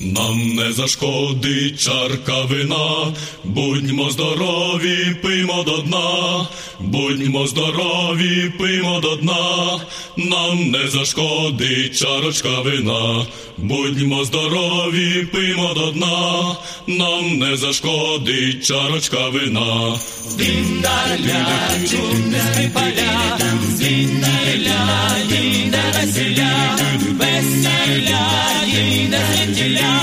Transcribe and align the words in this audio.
Нам 0.00 0.56
не 0.56 0.72
зашкодить 0.72 1.80
чарка 1.80 2.44
вина, 2.44 3.14
будьмо 3.44 4.10
здорові, 4.10 5.16
пиймо 5.22 5.62
до 5.62 5.78
дна, 5.78 6.46
будьмо 6.80 7.46
здорові, 7.46 8.52
пиймо 8.58 9.00
до 9.00 9.16
дна, 9.16 9.80
нам 10.16 10.70
не 10.70 10.88
зашкодить 10.88 11.98
чарочка 11.98 12.60
вина, 12.60 13.26
будьмо 13.58 14.24
здорові, 14.24 15.28
пиймо 15.32 15.74
до 15.74 15.90
дна, 15.92 16.56
нам 16.86 17.38
не 17.38 17.56
зашкодить 17.56 18.66
чарочка 18.66 19.28
вина. 19.28 19.98
Зіндаля, 20.28 21.46
чудне 21.90 22.40
скрипаля, 22.52 23.38
зіндаля, 23.74 25.08
їде 25.30 25.82
веселя, 25.94 26.78
веселя, 27.18 28.28
їде 28.66 29.20
звідтіля, 29.34 30.00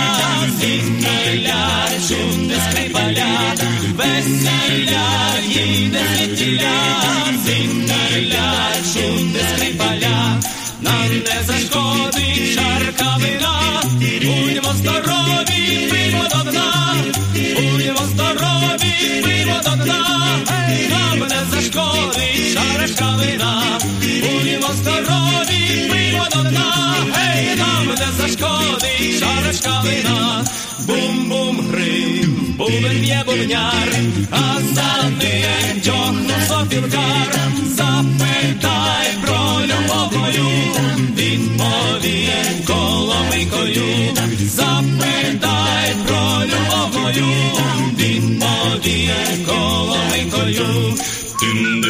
зіндаля, 0.59 1.89
чудне 2.07 2.55
скрипаля, 2.71 3.55
веселя, 3.95 5.05
їде 5.47 6.01
звідтіля, 6.17 6.73
зіндаля, 7.45 8.71
чудне 8.93 9.39
скрипаля, 9.55 10.41
нам 10.81 11.09
не 11.09 11.43
зашкодить 11.45 12.32
бубен 32.83 33.01
б'є 33.01 33.23
бубняр, 33.25 33.87
а 34.31 34.59
за 34.73 35.09
ним 35.09 35.81
тьохнув 35.81 36.43
сопілкар, 36.47 37.35
запитай 37.67 39.07
про 39.21 39.61
любов 39.65 40.17
мою, 40.17 40.49
відповім 41.17 42.65
коломийкою, 42.67 43.85
запитай 44.43 45.95
про 46.07 46.43
любов 46.45 47.01
мою, 47.01 47.27
відповім 47.97 49.45
коломийкою. 49.45 50.93
Dim 51.43 51.82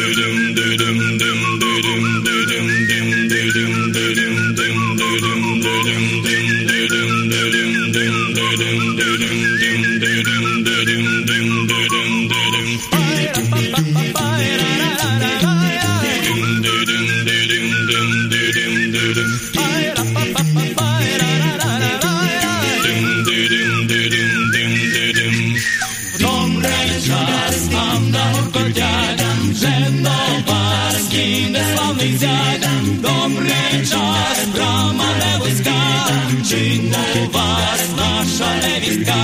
неславний 32.24 32.96
добре 33.02 33.86
час, 33.90 34.46
брама 34.54 35.04
не 35.20 35.38
вузька, 35.38 36.06
чи 36.48 36.80
у 37.20 37.32
вас 37.32 37.80
наша 37.96 38.50
невістка. 38.62 39.14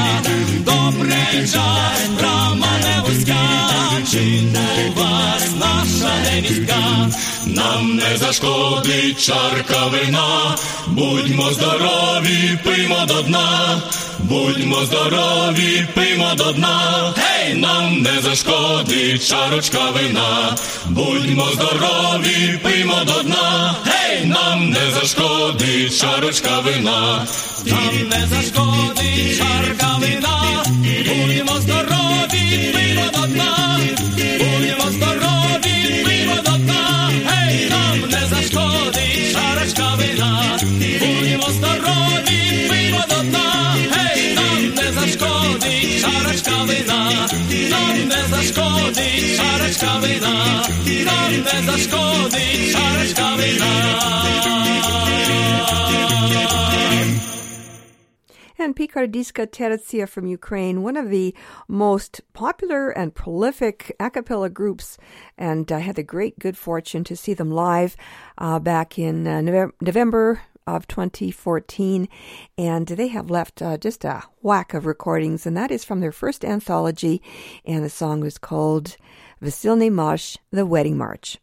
Добрий 0.59 1.49
час, 1.53 2.00
Нам 7.47 7.97
не 7.97 8.17
зашкодить 8.17 9.21
чарка 9.21 9.87
вина, 9.87 10.57
будьмо 10.87 11.51
здорові, 11.51 12.59
пиймо 12.65 13.07
до 13.07 13.23
дна, 13.23 13.81
будьмо 14.19 14.85
здорові, 14.85 15.87
пиймо 15.95 16.35
до 16.37 16.53
дна, 16.53 17.15
гей, 17.17 17.55
нам 17.55 18.03
не 18.03 18.21
зашкодить 18.23 19.29
чарочка 19.29 19.91
вина, 19.91 20.57
будьмо 20.87 21.49
здорові, 21.55 22.61
пиймо 22.63 23.05
до 23.07 23.23
дна, 23.23 23.75
гей, 23.85 24.27
нам 24.27 24.71
не 24.71 24.91
зашкодить 25.01 26.01
чарочка 26.01 26.61
вина. 26.61 27.27
Нам 27.67 28.09
не 28.09 28.27
зашкодить 28.27 29.39
чарка 29.39 29.99
вина, 30.01 30.65
будемо 30.77 31.61
здорові, 31.61 32.80
And 58.59 58.77
Pikkardiyska 58.77 59.47
Tertsiya 59.47 60.07
from 60.07 60.27
Ukraine, 60.27 60.83
one 60.83 60.99
of 60.99 61.09
the 61.09 61.35
most 61.67 62.21
popular 62.35 62.91
and 62.91 63.15
prolific 63.15 63.97
a 63.99 64.11
cappella 64.11 64.51
groups, 64.51 64.99
and 65.39 65.73
I 65.73 65.79
had 65.79 65.97
the 65.97 66.03
great 66.03 66.39
good 66.39 66.59
fortune 66.59 67.03
to 67.05 67.17
see 67.17 67.33
them 67.33 67.51
live 67.51 67.97
uh, 68.37 68.59
back 68.59 68.99
in 68.99 69.27
uh, 69.27 69.41
November, 69.41 69.75
November 69.81 70.43
of 70.67 70.87
2014, 70.89 72.07
and 72.59 72.87
they 72.87 73.09
have 73.09 73.31
left 73.31 73.63
uh, 73.63 73.79
just 73.79 74.05
a 74.05 74.25
whack 74.43 74.75
of 74.75 74.85
recordings, 74.85 75.47
and 75.47 75.57
that 75.57 75.71
is 75.71 75.85
from 75.85 76.01
their 76.01 76.13
first 76.13 76.45
anthology, 76.45 77.23
and 77.65 77.83
the 77.83 77.91
song 77.91 78.21
was 78.21 78.37
called 78.37 78.99
Vasilny 79.43 79.91
Marsh, 79.91 80.39
The 80.53 80.69
Wedding 80.69 80.97
March. 80.97 81.39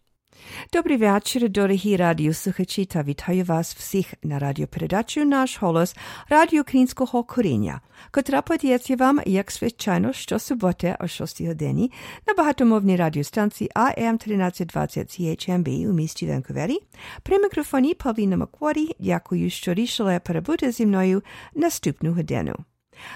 Добрий 0.74 0.98
вечір, 0.98 1.50
дорогі 1.50 1.96
радіослухачі, 1.96 2.86
та 2.86 3.04
вітаю 3.04 3.44
вас 3.44 3.76
всіх 3.76 4.14
на 4.24 4.40
радіопередачу 4.40 5.26
«Наш 5.26 5.62
голос» 5.62 5.96
Радіо 6.30 6.62
Українського 6.62 7.24
коріння, 7.24 7.82
котра 8.12 8.42
подається 8.42 8.96
вам, 8.96 9.22
як 9.26 9.52
звичайно, 9.52 10.14
щосуботи 10.14 10.98
о 11.00 11.08
6 11.08 11.42
годині 11.42 11.92
на 12.28 12.34
багатомовній 12.34 12.96
радіостанції 12.96 13.70
AM 13.76 14.14
1320 14.14 15.20
CHMB 15.20 15.90
у 15.90 15.94
місті 15.94 16.28
Ванкувері. 16.28 16.80
При 17.24 17.40
мікрофоні 17.40 17.94
Павліна 17.94 18.38
Макворі, 18.38 18.96
дякую, 19.00 19.50
що 19.50 19.74
рішили 19.74 20.22
перебути 20.26 20.72
зі 20.72 20.86
мною 20.86 21.24
наступну 21.56 22.14
годину. 22.14 22.56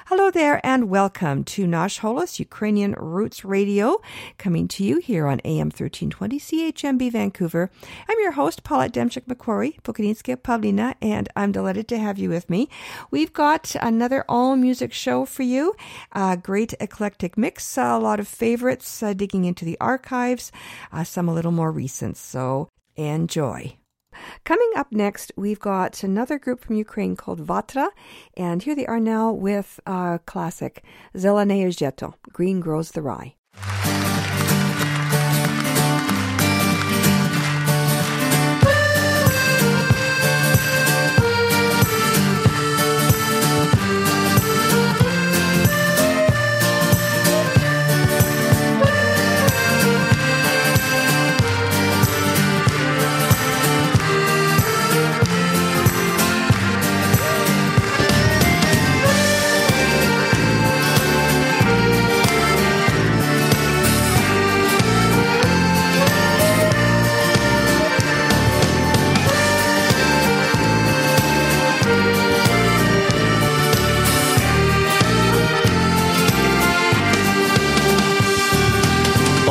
Hello 0.08 0.30
there 0.30 0.60
and 0.66 0.90
welcome 0.90 1.44
to 1.46 1.66
Nash 1.66 2.00
Holos 2.00 2.40
Ukrainian 2.40 2.94
Roots 2.94 3.44
Radio, 3.44 4.02
coming 4.38 4.68
to 4.70 4.84
you 4.84 4.98
here 4.98 5.28
on 5.28 5.40
AM 5.46 5.68
1320 5.68 6.40
CHMB 6.40 7.12
Vancouver. 7.12 7.72
I'm 8.08 8.20
your 8.20 8.34
host, 8.34 8.64
Paulette 8.64 8.94
Demchik 8.94 9.26
MacQuarrie, 9.26 9.82
Pokrinska 9.82 10.38
Pavlina, 10.38 10.96
and 11.02 11.30
I'm 11.36 11.52
delighted 11.52 11.88
to 11.90 11.98
have 11.98 12.18
you 12.18 12.30
with 12.30 12.50
me. 12.50 12.70
We've 13.10 13.34
got 13.34 13.76
another 13.82 14.24
all 14.30 14.56
music 14.56 14.94
show 14.94 15.26
for 15.26 15.44
you, 15.44 15.76
a 16.12 16.38
great 16.38 16.74
eclectic 16.80 17.38
mix, 17.38 17.78
a 17.78 17.98
lot 17.98 18.20
of 18.20 18.28
favorites, 18.28 19.02
uh, 19.02 19.14
digging 19.14 19.46
into 19.46 19.66
the 19.66 19.78
archives, 19.82 20.52
uh, 20.92 21.04
some 21.04 21.28
a 21.28 21.34
little 21.34 21.52
more 21.52 21.72
recent, 21.72 22.18
so 22.18 22.70
enjoy. 22.96 23.81
Coming 24.44 24.72
up 24.76 24.92
next, 24.92 25.32
we've 25.36 25.60
got 25.60 26.04
another 26.04 26.38
group 26.40 26.60
from 26.62 26.76
Ukraine 26.76 27.16
called 27.16 27.46
Vatra, 27.46 27.90
and 28.36 28.64
here 28.64 28.76
they 28.76 28.86
are 28.86 29.00
now 29.00 29.32
with 29.32 29.80
a 29.86 30.20
classic, 30.26 30.84
Zeleneye 31.16 31.68
Zheto, 31.68 32.14
Green 32.32 32.60
Grows 32.60 32.92
the 32.92 33.02
Rye. 33.02 33.36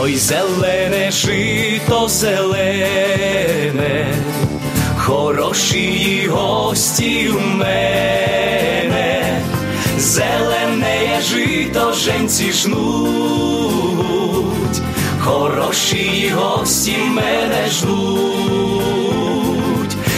Ой, 0.03 0.17
зелене 0.17 1.11
жито 1.11 2.09
зелене, 2.09 4.15
хороші 4.97 6.29
гості 6.31 7.29
у 7.29 7.41
мене, 7.41 9.43
зелене 9.99 11.21
жито 11.23 11.93
женці 11.93 12.53
жнуть, 12.53 12.81
хороші 15.21 16.33
гості 16.35 16.97
мене 16.97 17.69
жнуть, 17.71 18.77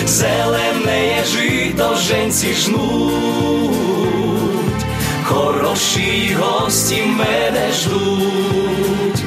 зелене 0.07 1.25
жито 1.33 1.97
женці 1.97 2.55
жнуть, 2.55 3.73
хороші 5.25 6.37
гості 6.41 7.03
мене 7.07 7.73
ждуть. 7.73 9.22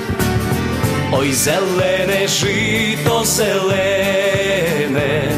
Ой, 1.12 1.34
зелене 1.34 2.28
жито 2.28 3.24
зелене, 3.26 5.32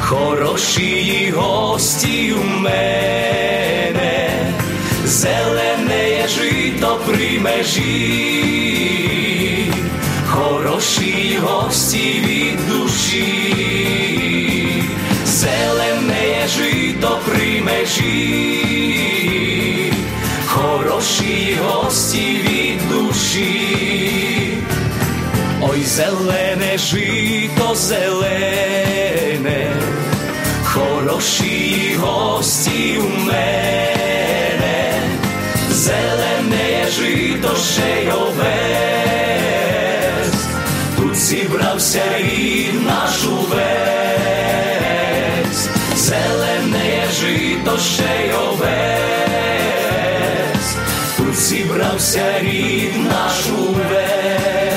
хороші 0.00 1.32
гості 1.36 2.32
у 2.32 2.44
мене, 2.44 4.30
зелене 5.04 6.28
жито 6.28 7.00
при 7.06 7.40
межі, 7.40 8.52
хороші 10.26 11.38
гості 11.42 12.22
від 12.26 12.68
душі, 12.68 13.24
зелене 15.26 16.48
жито 16.48 17.20
при 17.26 17.60
межі, 17.60 18.72
хороші 20.46 21.58
гості 21.62 22.36
від 22.48 22.88
душі. 22.88 23.81
Ой, 25.72 25.84
зелене 25.84 26.78
жито 26.78 27.74
зелене, 27.74 29.72
хороші 30.64 31.96
гості 32.00 32.98
у 32.98 33.08
мене, 33.08 34.94
зелене 35.70 36.86
жито 36.90 37.56
ще 37.56 38.12
тут 40.96 41.16
зібрався 41.16 42.02
рід 42.18 42.86
наш 42.86 43.24
увесь, 43.24 44.08
зелене 45.96 47.04
жито 47.20 47.78
ще 47.78 48.34
тут 51.16 51.34
зібрався 51.34 52.40
рід 52.40 52.96
наш 52.96 53.46
увесь. 53.58 54.71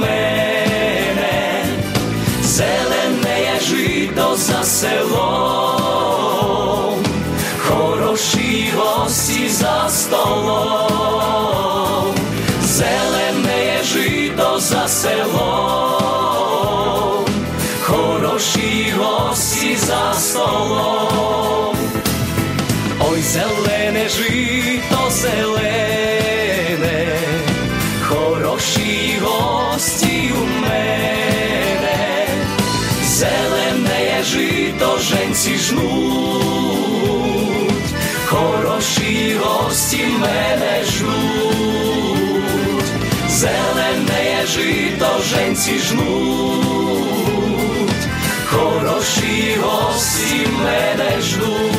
Мене, 0.00 1.64
зелене 2.42 3.60
жито 3.60 4.36
за 4.36 4.64
селом, 4.64 5.84
хороші 7.58 8.72
гості 8.76 9.48
за 9.48 9.88
столом, 9.88 11.34
зелене 12.62 13.82
жито 13.82 14.60
за 14.60 14.88
селом, 14.88 15.26
хороші 17.80 18.94
гості 18.98 19.76
за 19.76 20.14
столом. 20.14 21.67
Гості 39.40 40.06
мене 40.20 40.84
жнуть, 40.84 42.42
зелене 43.28 44.46
жито 44.46 45.20
женці 45.30 45.78
жнуть, 45.78 47.08
хороші 48.46 49.56
гості 49.62 50.46
мене 50.62 51.20
жнуть. 51.20 51.77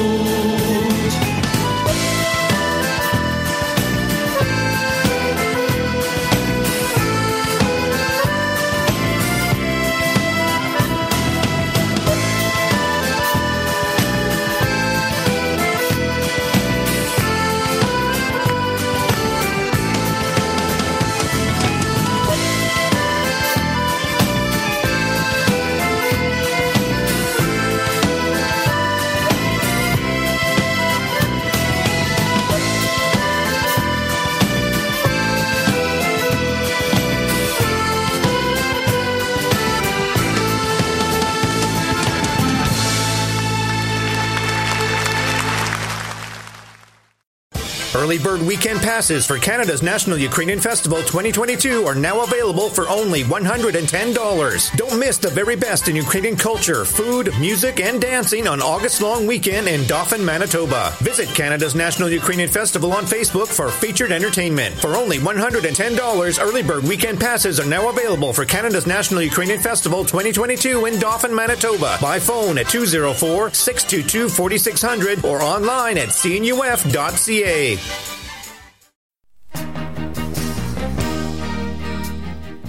Early 48.10 48.18
bird 48.18 48.42
weekend 48.42 48.80
passes 48.80 49.24
for 49.28 49.38
Canada's 49.38 49.84
National 49.84 50.18
Ukrainian 50.18 50.60
Festival 50.60 50.98
2022 50.98 51.86
are 51.86 51.94
now 51.94 52.24
available 52.24 52.68
for 52.68 52.90
only 52.90 53.24
$110. 53.24 54.76
Don't 54.76 55.00
miss 55.00 55.20
the 55.20 55.30
very 55.30 55.56
best 55.56 55.88
in 55.88 55.96
Ukrainian 55.96 56.36
culture, 56.36 56.86
food, 56.86 57.32
music, 57.40 57.80
and 57.80 58.02
dancing 58.02 58.48
on 58.48 58.64
August 58.64 59.04
long 59.04 59.28
weekend 59.28 59.68
in 59.68 59.86
Dauphin, 59.86 60.26
Manitoba. 60.26 60.92
Visit 61.02 61.30
Canada's 61.36 61.76
National 61.76 62.10
Ukrainian 62.10 62.50
Festival 62.50 62.94
on 62.94 63.06
Facebook 63.06 63.48
for 63.48 63.70
featured 63.70 64.12
entertainment. 64.12 64.74
For 64.80 64.96
only 64.96 65.20
$110, 65.20 66.42
early 66.42 66.64
bird 66.64 66.86
weekend 66.86 67.20
passes 67.20 67.60
are 67.60 67.70
now 67.70 67.90
available 67.90 68.34
for 68.34 68.44
Canada's 68.44 68.88
National 68.88 69.22
Ukrainian 69.22 69.60
Festival 69.60 70.04
2022 70.04 70.88
in 70.88 70.98
Dauphin, 70.98 71.36
Manitoba 71.36 72.00
by 72.02 72.18
phone 72.18 72.58
at 72.58 72.70
204 72.70 73.54
622 73.54 74.30
4600 74.30 75.24
or 75.24 75.44
online 75.44 76.00
at 76.00 76.10
cnuf.ca. 76.10 77.99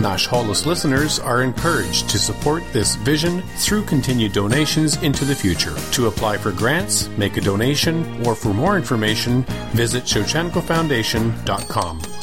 Nash 0.00 0.28
Holos 0.28 0.66
listeners 0.66 1.18
are 1.18 1.42
encouraged 1.42 2.08
to 2.10 2.18
support 2.18 2.62
this 2.72 2.94
vision 2.96 3.40
through 3.56 3.84
continued 3.84 4.32
donations 4.32 5.02
into 5.02 5.24
the 5.24 5.34
future. 5.34 5.74
To 5.92 6.06
apply 6.06 6.36
for 6.38 6.52
grants, 6.52 7.08
make 7.16 7.36
a 7.36 7.40
donation, 7.40 8.26
or 8.26 8.34
for 8.34 8.52
more 8.52 8.76
information, 8.76 9.42
visit 9.72 10.04
ShevchenkoFoundation.com. 10.04 12.15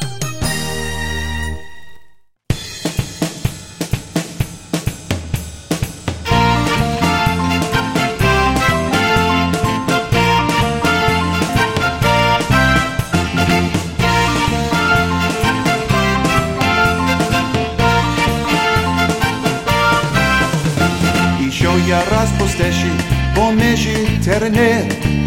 стежі, 22.54 22.92
по 23.34 23.52
межі 23.52 23.96
терне, 24.24 24.82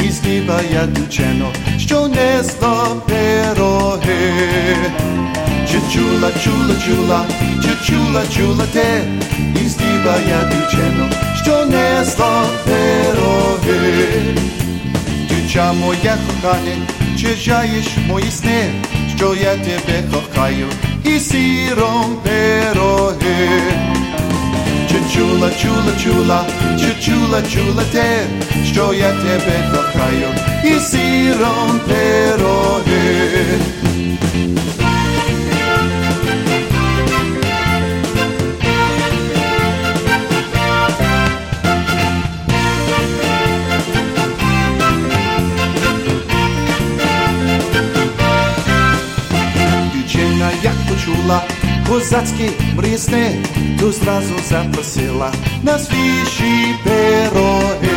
і 0.05 0.12
співає 0.12 0.88
дівчино, 0.91 1.51
що 1.77 2.07
несла 2.07 2.88
пироги. 3.07 4.34
Чи 5.72 5.79
чула, 5.93 6.31
чула, 6.43 6.75
чула, 6.86 7.25
чи 7.63 7.91
чула, 7.91 8.22
чула 8.38 8.65
те, 8.74 9.01
і 9.65 9.69
співає 9.69 10.51
дівчино, 10.51 11.10
що 11.43 11.65
несла 11.65 12.43
пироги. 12.65 14.07
Дівча 15.29 15.74
моя 15.74 16.17
кохане, 16.27 16.77
чи 17.19 17.27
жаєш 17.36 17.88
мої 18.07 18.31
сни, 18.31 18.72
що 19.17 19.36
я 19.36 19.55
тебе 19.55 20.03
кохаю, 20.12 20.67
і 21.03 21.19
сіром 21.19 22.17
пироги. 22.24 23.62
Чула, 25.14 25.50
чула, 25.52 25.94
чула, 26.04 26.46
чи 26.80 27.02
чула, 27.02 27.42
чула 27.42 27.84
те, 27.92 28.26
що 28.66 28.94
я 28.94 29.12
тебе 29.12 29.72
кохаю, 29.72 30.28
і 30.64 30.80
сіром 30.80 31.80
пироги. 31.88 33.60
Козацькі 51.98 52.50
мрісни, 52.75 53.46
то 53.80 53.92
зразу 53.92 54.34
запросила 54.50 55.32
на 55.63 55.80
свіжі 55.80 56.75
пироги. 56.84 57.89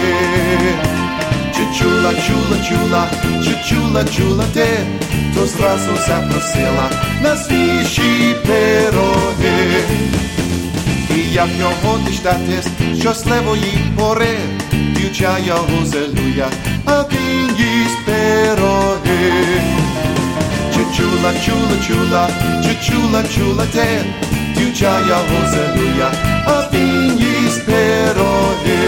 Чи 1.54 1.78
чула, 1.78 2.14
чула, 2.14 2.57
чула, 2.69 3.11
чи 3.45 3.69
чула, 3.69 4.04
чула 4.04 4.45
те, 4.54 4.69
то 5.35 5.47
зразу 5.47 5.90
запросила 6.07 6.90
на 7.23 7.37
свіжі 7.37 8.37
пироги. 8.47 9.83
І 11.16 11.35
як 11.35 11.49
його 11.59 11.99
діждатись 12.07 12.69
щасливої 13.00 13.78
пори, 13.99 14.38
дівча 14.73 15.38
його 15.38 15.87
зелуя, 15.87 16.49
а 16.87 17.02
він 17.02 17.57
їсть 17.57 18.04
пироги. 18.07 19.79
Чула, 20.97 21.32
чула, 21.44 21.76
чула, 21.87 22.28
чи 22.64 22.75
чула, 22.90 23.64
те, 23.73 24.04
дівча 24.56 25.00
його 25.00 25.47
зелуя, 25.50 26.12
а 26.47 26.62
він 26.73 27.18
їсть 27.18 27.66
пироги. 27.66 28.80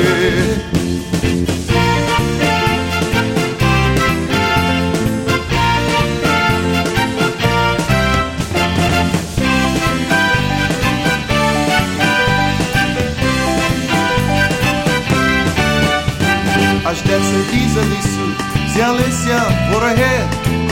Аж 16.84 17.02
де 17.02 17.20
це 17.20 17.56
із 17.56 17.76
лісу 17.76 18.28
взялися 18.66 19.42
вороги, 19.72 20.20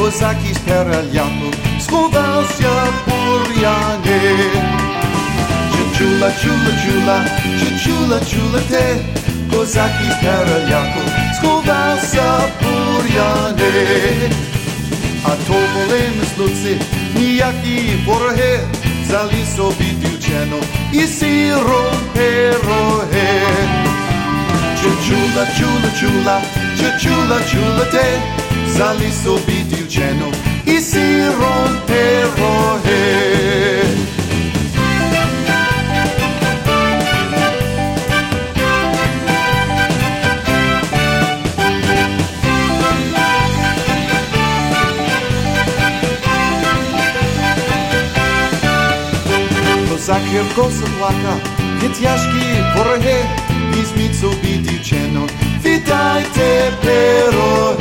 Kozaki 0.00 0.54
z 0.54 0.58
perelianu 0.58 1.50
Schuwał 1.80 2.42
się 2.42 2.74
burjanie 3.06 4.20
Czy 5.72 5.98
czula, 5.98 6.30
czula, 6.32 6.72
czula 6.82 7.24
Czy 7.58 7.84
czula, 7.84 8.20
czula 8.20 8.60
te 8.70 8.84
Kozaki 9.56 10.04
z 10.04 10.24
perelianu 10.24 11.00
Schuwał 11.38 11.96
się 11.98 12.28
burjanie 12.60 13.72
A 15.24 15.28
to 15.28 15.52
wolimy 15.52 16.24
zlucy 16.36 16.78
Nijaki 17.14 18.04
worohe 18.06 18.58
Zali 19.08 19.46
sobie 19.56 19.86
dziewczyną 20.02 20.56
I 20.92 21.08
sirą 21.18 21.80
perohe. 22.14 23.28
Czy 24.76 25.08
czula, 25.08 25.46
czula, 25.46 25.90
czula 26.00 26.40
Czy 26.76 27.06
czula, 27.08 27.40
czula 27.50 27.84
te 27.92 28.40
Zali 28.78 29.12
Ченов 29.90 30.34
и 30.66 30.80
си 30.80 31.26
Рон 31.26 31.80
Перое. 31.86 33.10
Козак 49.88 50.22
Херко 50.30 50.70
се 50.70 50.84
плака, 50.84 51.36
тяжки 51.80 52.62
враге, 52.76 53.22
измицо 53.82 54.30
бити 54.42 54.82
Ченов, 54.82 55.30
витайте 55.62 56.72
перое. 56.82 57.79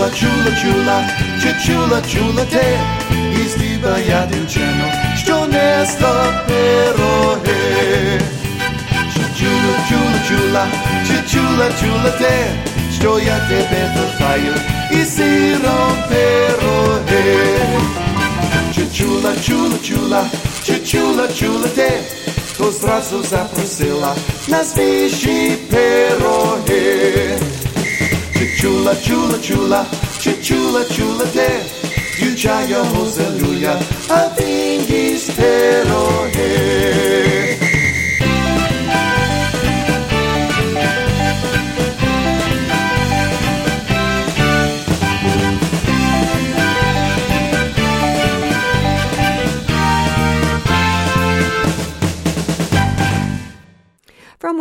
чула, 0.00 0.10
чула, 0.10 0.56
чула, 0.62 1.04
чи 1.42 1.66
чула, 1.66 2.02
чула 2.12 2.44
те, 2.44 2.78
і 3.32 3.48
співає 3.48 4.28
дівчину, 4.32 4.84
що 5.16 5.46
несла 5.46 6.44
пироги. 6.46 8.20
Чи 9.14 9.20
чула, 9.38 9.76
чула, 9.88 10.18
чула, 10.28 10.66
чи 11.06 11.32
чула, 11.32 11.70
чула 11.80 12.10
те, 12.10 12.46
що 13.00 13.18
я 13.18 13.38
тебе 13.48 13.94
кохаю, 13.96 14.54
і 14.90 15.04
сиром 15.04 15.96
пироги. 16.08 17.36
Чи 18.74 18.98
чула, 18.98 19.32
чула, 19.46 19.76
чула, 19.82 20.24
чи 20.66 20.78
чула, 20.78 21.28
чула 21.28 21.68
те, 21.68 22.00
то 22.58 22.72
зразу 22.72 23.22
запросила 23.22 24.14
на 24.48 24.64
свіжі 24.64 25.56
пироги. 25.70 27.38
Chula, 28.41 28.95
chula, 28.95 29.37
chula, 29.39 29.87
chula, 30.41 30.83
chula 30.85 31.25
te. 31.31 31.61
Yucha 32.17 32.67
yo 32.67 32.83
hallelujah, 32.83 33.77
a 34.09 34.29
thing 34.35 34.81
is 34.89 35.27
terror. 35.35 37.10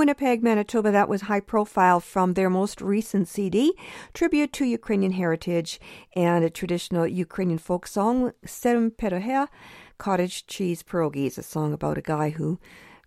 Winnipeg, 0.01 0.43
Manitoba, 0.43 0.91
that 0.93 1.11
was 1.11 1.21
high 1.21 1.41
profile 1.41 2.01
from 2.01 2.33
their 2.33 2.49
most 2.49 2.81
recent 2.81 3.29
CD, 3.29 3.75
Tribute 4.15 4.51
to 4.55 4.65
Ukrainian 4.65 5.13
Heritage 5.13 5.79
and 6.17 6.43
a 6.43 6.49
traditional 6.49 7.07
Ukrainian 7.07 7.59
folk 7.59 7.87
song, 7.87 8.33
Serum 8.47 8.93
Perohea, 8.93 9.49
Cottage 9.99 10.47
Cheese 10.47 10.83
Pierogies, 10.83 11.37
a 11.37 11.43
song 11.43 11.75
about 11.75 11.99
a 11.99 12.01
guy 12.01 12.31
who 12.31 12.59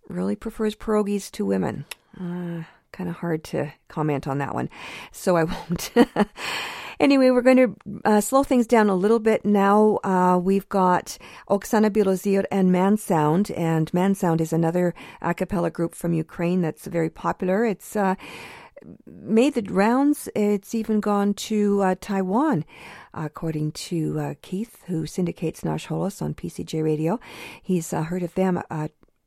really 0.07 0.35
prefers 0.35 0.75
pierogies 0.75 1.31
to 1.31 1.47
women. 1.47 1.85
Uh, 2.15 2.65
kind 2.91 3.09
of 3.09 3.15
hard 3.15 3.43
to 3.45 3.73
comment 3.87 4.27
on 4.27 4.37
that 4.37 4.53
one, 4.53 4.69
so 5.11 5.35
I 5.35 5.43
won't. 5.53 5.89
Anyway, 7.03 7.29
we're 7.31 7.41
going 7.41 7.57
to 7.57 7.75
uh, 8.05 8.21
slow 8.21 8.43
things 8.43 8.65
down 8.65 8.87
a 8.87 8.95
little 8.95 9.19
bit 9.19 9.43
now. 9.43 9.99
Uh, 10.05 10.39
we've 10.41 10.69
got 10.69 11.17
Oksana 11.49 11.89
Bilozir 11.89 12.45
and 12.49 12.71
Man 12.71 12.95
Sound, 12.95 13.51
and 13.51 13.93
Man 13.93 14.15
Sound 14.15 14.39
is 14.39 14.53
another 14.53 14.95
a 15.21 15.33
cappella 15.33 15.69
group 15.69 15.95
from 15.95 16.13
Ukraine 16.13 16.61
that's 16.61 16.87
very 16.87 17.09
popular. 17.09 17.65
It's 17.65 17.97
uh, 17.97 18.15
made 19.05 19.55
the 19.55 19.63
rounds. 19.63 20.29
It's 20.33 20.73
even 20.73 21.01
gone 21.01 21.33
to 21.49 21.81
uh, 21.81 21.95
Taiwan, 21.99 22.63
according 23.13 23.73
to 23.73 24.17
uh, 24.17 24.33
Keith, 24.41 24.77
who 24.87 25.05
syndicates 25.05 25.65
Nash 25.65 25.87
Holos 25.87 26.21
on 26.21 26.33
PCJ 26.33 26.81
Radio. 26.81 27.19
He's 27.61 27.91
uh, 27.91 28.03
heard 28.03 28.23
of 28.23 28.33
them 28.35 28.63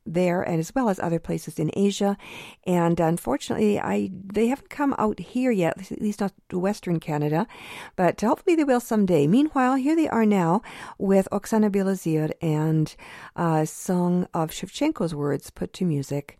there 0.07 0.41
and 0.41 0.59
as 0.59 0.73
well 0.73 0.89
as 0.89 0.99
other 0.99 1.19
places 1.19 1.59
in 1.59 1.71
Asia. 1.73 2.17
And 2.65 2.99
unfortunately, 2.99 3.79
I 3.79 4.09
they 4.11 4.47
haven't 4.47 4.69
come 4.69 4.95
out 4.97 5.19
here 5.19 5.51
yet, 5.51 5.91
at 5.91 6.01
least 6.01 6.21
not 6.21 6.33
to 6.49 6.59
Western 6.59 6.99
Canada, 6.99 7.47
but 7.95 8.19
hopefully 8.21 8.55
they 8.55 8.63
will 8.63 8.79
someday. 8.79 9.27
Meanwhile, 9.27 9.75
here 9.75 9.95
they 9.95 10.09
are 10.09 10.25
now 10.25 10.61
with 10.97 11.27
Oksana 11.31 11.71
Bilozir 11.71 12.31
and 12.41 12.95
a 13.35 13.65
song 13.65 14.27
of 14.33 14.51
Shevchenko's 14.51 15.13
words 15.13 15.49
put 15.49 15.73
to 15.73 15.85
music. 15.85 16.39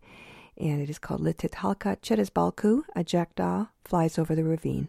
And 0.56 0.82
it 0.82 0.90
is 0.90 0.98
called 0.98 1.20
Litit 1.20 1.52
Halka 1.52 1.98
Cheres 2.02 2.30
Balku, 2.30 2.82
a 2.96 3.04
jackdaw 3.04 3.66
flies 3.84 4.18
over 4.18 4.34
the 4.34 4.44
ravine. 4.44 4.88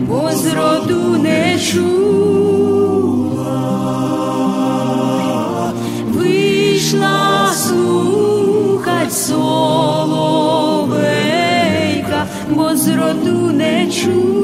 бо 0.00 0.30
зроду 0.32 1.16
не 1.16 1.58
чула, 1.58 2.12
вийшла 6.08 7.50
слухать 7.54 9.12
соловейка, 9.12 9.78
бо 12.50 12.74
зроду 12.76 13.50
не 13.50 13.90
чула. 13.90 14.43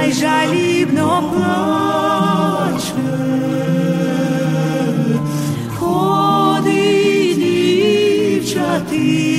хай 0.00 0.12
жалібно 0.12 1.22
плаче, 1.32 2.92
ходить 5.78 7.38
дівчати. 8.34 9.29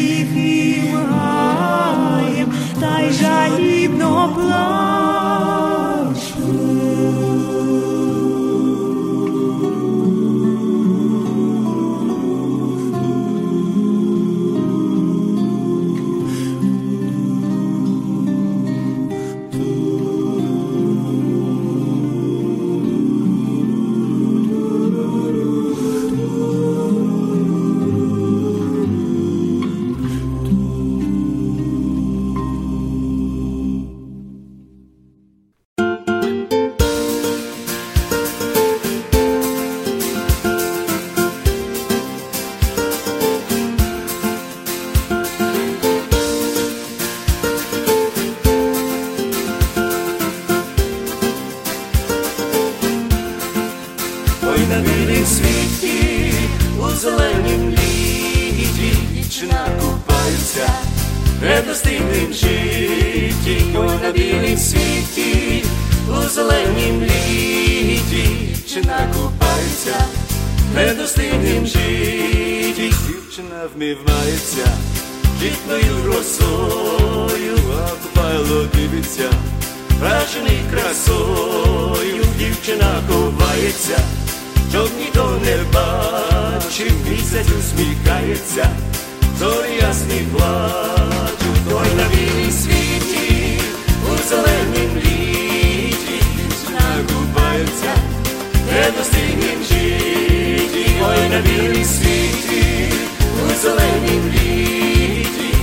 зеленім 103.62 104.32
літі 104.34 105.54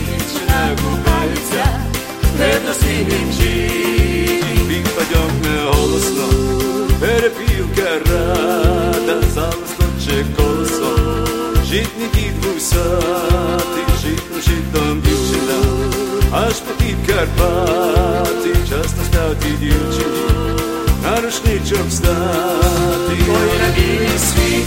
нагукаються 0.48 1.64
недосвітнім 2.38 3.32
жінь. 3.32 4.66
Бік 4.68 4.84
падьом 4.96 5.30
голосно, 5.66 6.28
перепівка 7.00 7.90
рада, 8.10 9.22
залисно 9.34 9.86
чи 10.04 10.26
колесо, 10.36 10.98
житні 11.70 12.06
дід 12.14 12.44
вусяти, 12.44 13.80
житним 14.02 14.42
житом 14.42 15.00
дівчина, 15.00 15.58
аж 16.32 16.54
попід 16.54 16.96
Карпати, 17.06 18.56
часто 18.68 19.04
стати 19.04 19.50
дівчині, 19.60 20.22
на 21.02 21.20
рушничок 21.20 21.90
стати, 21.90 23.16
ой 23.28 23.58
на 23.60 23.74
білій 23.76 24.18
світ. 24.18 24.57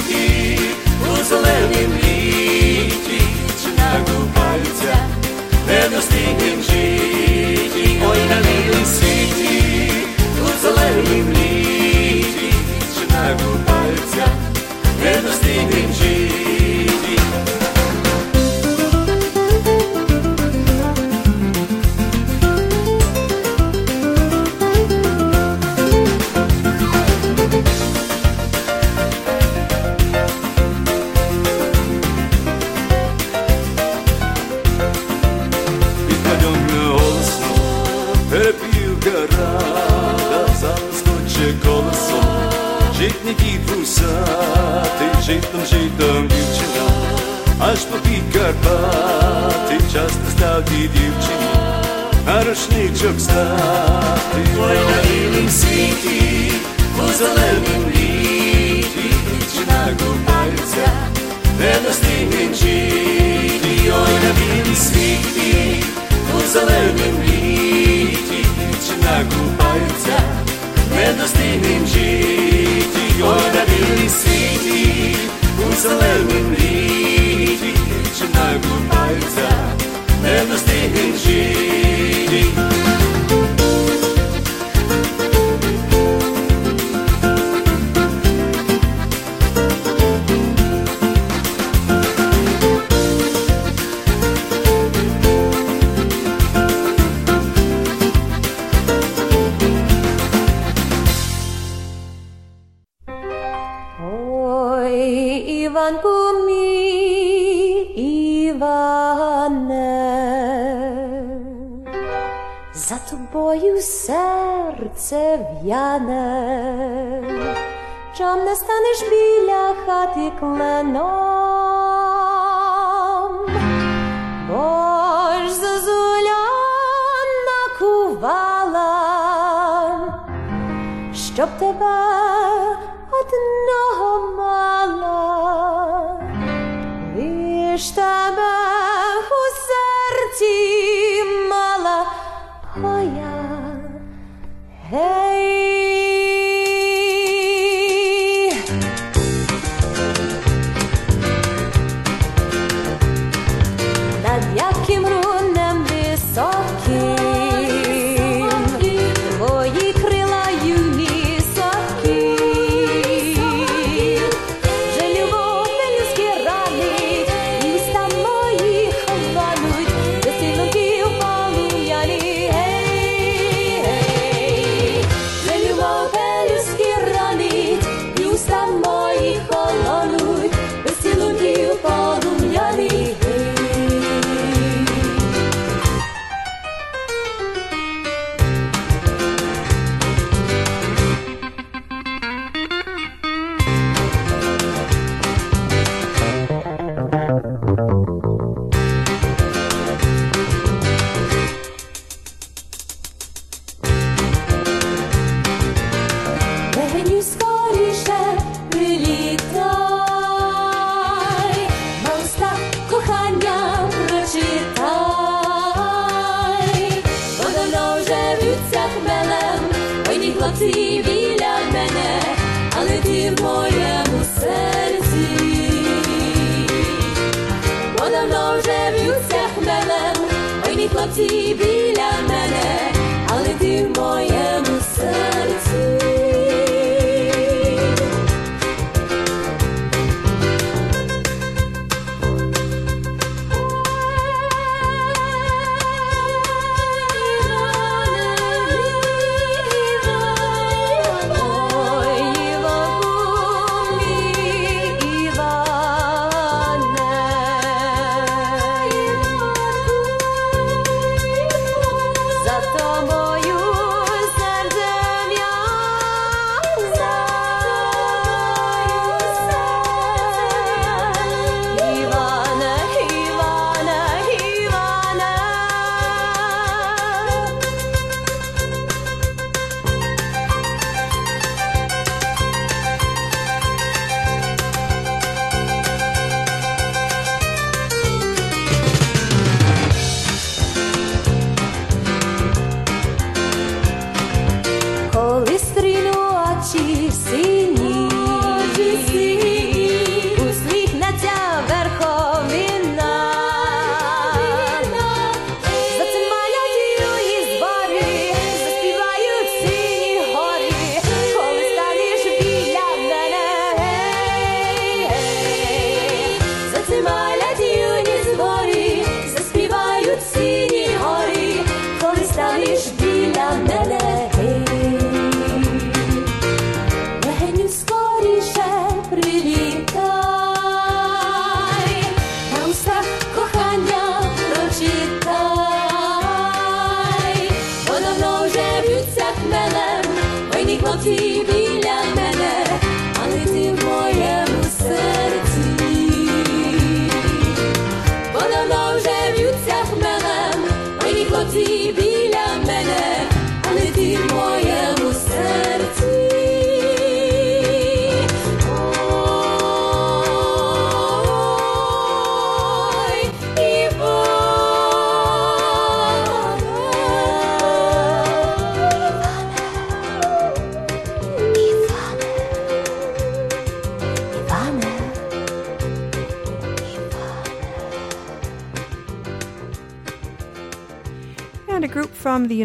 квіточок 53.02 53.20
стати 53.20 54.38
Ой, 54.60 54.76
на 54.76 55.04
білім 55.04 55.50
світі, 55.50 56.52
у 56.98 57.14
зеленім 57.18 57.90
літі 57.96 59.10
дівчина 59.28 59.88
купається, 60.00 60.92
де 61.58 61.74
достигне 61.88 62.54
жити, 62.54 63.92
ой, 63.94 64.14
на 64.24 64.32
білім 64.38 64.76
світі, 64.76 65.84
у 66.38 66.52
зеленім 66.52 67.24
літі 67.24 68.46
дівчина 68.58 69.26
купається, 69.30 70.20
де 70.96 71.14
достигне 71.22 71.88
жити, 71.88 73.24
ой, 73.24 73.52
на 73.56 73.66
білім 73.66 74.10
світі, 74.10 75.16
у 75.70 75.82
зеленім 75.82 76.54
літі 76.54 77.74
дівчина 77.88 78.54
купається, 78.62 79.50
де 80.24 80.46
достигне 80.52 81.18
жити. 81.26 82.01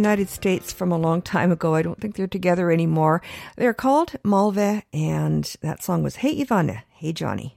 United 0.07 0.29
States 0.29 0.73
from 0.73 0.93
a 0.93 0.97
long 0.97 1.21
time 1.21 1.51
ago. 1.51 1.75
I 1.75 1.83
don't 1.83 2.01
think 2.01 2.15
they're 2.15 2.29
together 2.29 2.71
anymore. 2.71 3.23
They're 3.57 3.75
called 3.75 4.13
Malve, 4.23 4.85
and 4.93 5.57
that 5.63 5.83
song 5.83 6.05
was 6.05 6.17
Hey 6.17 6.45
Ivana, 6.45 6.83
Hey 6.91 7.13
Johnny. 7.13 7.57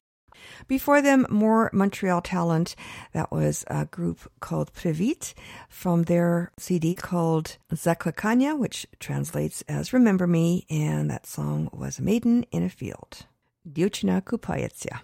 Before 0.67 0.99
them, 0.99 1.27
more 1.29 1.69
Montreal 1.73 2.23
talent. 2.23 2.75
That 3.13 3.31
was 3.31 3.65
a 3.67 3.85
group 3.85 4.31
called 4.39 4.73
Previt 4.73 5.35
from 5.69 6.03
their 6.03 6.51
CD 6.57 6.95
called 6.95 7.59
Zaklakanya, 7.71 8.57
which 8.57 8.87
translates 8.99 9.61
as 9.67 9.93
Remember 9.93 10.25
Me, 10.25 10.65
and 10.71 11.07
that 11.11 11.27
song 11.27 11.69
was 11.71 11.99
Maiden 12.01 12.47
in 12.51 12.63
a 12.63 12.69
Field. 12.69 13.27
Diuchina 13.71 14.23
Kupayetsia. 14.23 15.01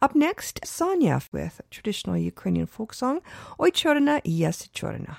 Up 0.00 0.14
next, 0.14 0.64
Sonia 0.64 1.20
with 1.32 1.60
traditional 1.70 2.16
Ukrainian 2.16 2.66
folk 2.66 2.94
song, 2.94 3.20
Oi 3.60 3.70
Chorna, 3.70 4.22
Yes 4.24 4.68
Chorna. 4.72 5.18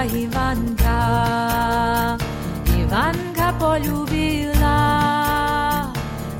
ta 0.00 0.04
Iwanka, 0.04 0.98
Iwanka 2.78 3.52
polubila. 3.58 4.76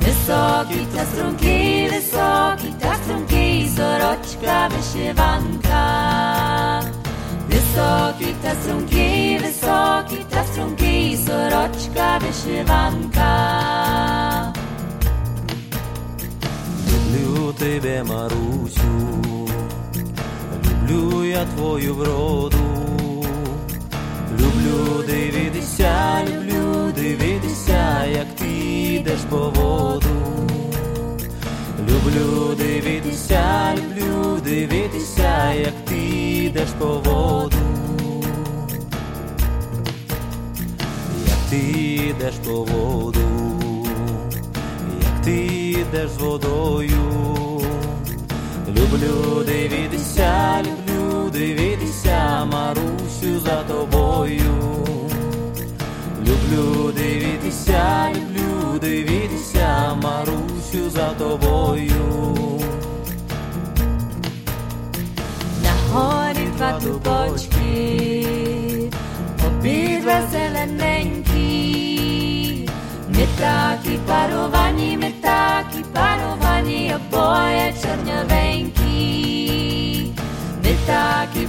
Wysoki 0.01 0.87
ta 0.95 1.05
strunki, 1.05 1.89
wysoki 1.91 2.73
ta 2.81 2.95
strunki, 2.97 3.69
soroczka 3.77 4.69
wyszywanka. 4.69 5.83
Wysoki 7.49 8.35
ta 8.43 8.55
strunki, 8.55 9.39
wysoki 9.43 10.25
ta 10.31 10.45
strunki, 10.45 11.17
soroczka 11.17 12.19
wyszywanka. 12.19 13.33
Люблю 16.89 17.53
тебе, 17.53 18.03
Марусю, 18.05 18.97
люблю 20.65 21.23
я 21.25 21.45
твою 21.45 21.95
вроду, 21.95 22.80
Люблю 24.42 25.04
дивитися, 25.08 26.22
люблю 26.28 26.92
дивитися, 26.96 28.06
як 28.06 28.36
ти 28.36 28.48
йдеш 28.96 29.20
по 29.30 29.38
воду. 29.38 30.10
Люблю 31.80 32.56
дивитися, 32.56 33.76
люблю 33.76 34.40
дивитися, 34.44 35.54
як 35.54 35.74
ти 35.86 35.98
йдеш 36.46 36.70
по 36.80 36.86
воду. 36.86 37.58
Як 41.28 41.38
ти 41.50 41.58
йдеш 42.10 42.34
по 42.46 42.64
воду, 42.64 43.20
як 45.02 45.26
ти 45.26 45.46
йдеш 45.46 46.10
з 46.10 46.18
водою. 46.18 47.02
Люблю 48.68 49.44
дивитися, 49.46 50.60
люблю 50.62 51.01
дивитися, 51.42 52.46
Марусю 52.46 53.40
за 53.40 53.64
тобою. 53.64 54.86
Люблю 56.20 56.92
дивитися, 56.92 58.10
люблю 58.16 58.80
дивитися, 58.80 59.96
Марусю 60.04 60.90
за 60.90 61.08
тобою. 61.08 62.60
На 65.64 65.74
горі 65.92 66.48
два 66.58 66.80
дубочки, 66.80 68.28
обидва 69.48 70.22
зелененькі, 70.32 71.40
ми 73.10 73.28
такі 73.40 74.00
паровані, 74.08 74.98
ми 74.98 75.12
такі 75.22 75.84
паровані, 75.94 76.94
обоє 76.96 77.74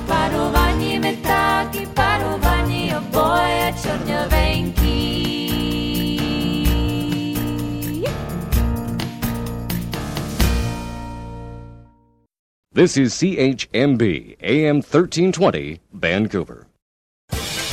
parowani, 0.06 1.00
my 1.00 1.14
parowani, 1.94 2.90
oboje. 2.92 3.42
This 12.74 12.96
is 12.96 13.12
CHMB, 13.12 14.36
AM 14.40 14.76
1320, 14.76 15.80
Vancouver. 15.92 16.66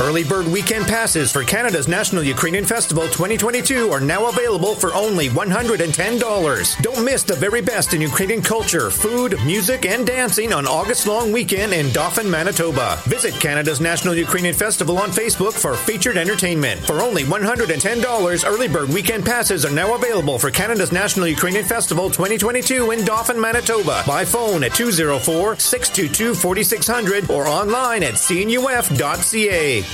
Early 0.00 0.24
bird 0.24 0.46
weekend 0.46 0.86
passes 0.86 1.30
for 1.30 1.44
Canada's 1.44 1.86
National 1.86 2.22
Ukrainian 2.22 2.64
Festival 2.64 3.02
2022 3.02 3.90
are 3.90 4.00
now 4.00 4.30
available 4.30 4.74
for 4.74 4.94
only 4.94 5.28
$110. 5.28 6.82
Don't 6.82 7.04
miss 7.04 7.22
the 7.22 7.36
very 7.36 7.60
best 7.60 7.92
in 7.92 8.00
Ukrainian 8.00 8.40
culture, 8.40 8.88
food, 8.88 9.36
music, 9.44 9.84
and 9.84 10.06
dancing 10.06 10.54
on 10.54 10.66
August 10.66 11.06
long 11.06 11.32
weekend 11.32 11.74
in 11.74 11.92
Dauphin, 11.92 12.30
Manitoba. 12.30 12.98
Visit 13.04 13.34
Canada's 13.34 13.78
National 13.78 14.14
Ukrainian 14.14 14.54
Festival 14.54 14.96
on 14.96 15.10
Facebook 15.10 15.52
for 15.52 15.74
featured 15.76 16.16
entertainment. 16.16 16.80
For 16.80 17.02
only 17.02 17.24
$110, 17.24 18.48
early 18.48 18.68
bird 18.68 18.88
weekend 18.88 19.26
passes 19.26 19.66
are 19.66 19.70
now 19.70 19.94
available 19.94 20.38
for 20.38 20.50
Canada's 20.50 20.92
National 20.92 21.26
Ukrainian 21.26 21.66
Festival 21.66 22.08
2022 22.08 22.92
in 22.92 23.04
Dauphin, 23.04 23.38
Manitoba 23.38 24.02
by 24.06 24.24
phone 24.24 24.64
at 24.64 24.72
204 24.72 25.58
622 25.58 26.34
4600 26.34 27.30
or 27.30 27.46
online 27.46 28.02
at 28.02 28.14
cnuf.ca. 28.14 29.89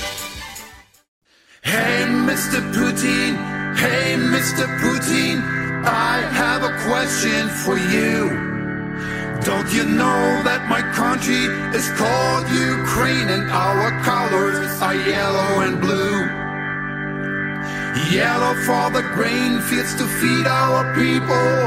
Hey, 1.63 2.05
Mr. 2.07 2.59
Putin. 2.73 3.35
Hey, 3.75 4.15
Mr. 4.15 4.65
Putin. 4.79 5.41
I 5.85 6.21
have 6.41 6.63
a 6.63 6.73
question 6.87 7.49
for 7.63 7.77
you. 7.77 8.47
Don't 9.43 9.71
you 9.71 9.85
know 9.85 10.43
that 10.43 10.67
my 10.67 10.81
country 10.91 11.45
is 11.77 11.87
called 11.91 12.49
Ukraine 12.49 13.29
and 13.29 13.49
our 13.51 13.91
colors 14.03 14.81
are 14.81 14.95
yellow 14.95 15.61
and 15.61 15.79
blue? 15.79 16.19
Yellow 18.11 18.55
for 18.65 18.89
the 18.89 19.03
grain 19.15 19.61
fields 19.61 19.95
to 19.95 20.05
feed 20.19 20.47
our 20.47 20.93
people, 20.95 21.59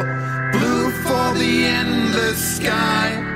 blue 0.52 0.90
for 1.04 1.34
the 1.38 1.64
endless 1.64 2.56
sky. 2.56 3.29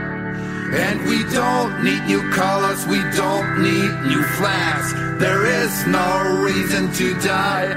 And 0.72 1.06
we 1.06 1.22
don't 1.30 1.84
need 1.84 2.02
new 2.06 2.22
colors, 2.32 2.86
we 2.86 2.98
don't 3.14 3.62
need 3.62 3.92
new 4.08 4.22
flags. 4.38 4.92
There 5.18 5.44
is 5.46 5.86
no 5.86 6.40
reason 6.42 6.90
to 6.92 7.14
die. 7.20 7.68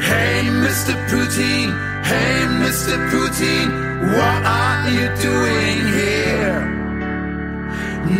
Hey, 0.00 0.44
Mr. 0.44 0.94
Putin, 1.08 1.72
hey, 2.04 2.44
Mr. 2.62 2.94
Putin, 3.10 3.66
what 4.12 4.44
are 4.44 4.90
you 4.90 5.08
doing 5.16 5.78
here? 5.98 6.76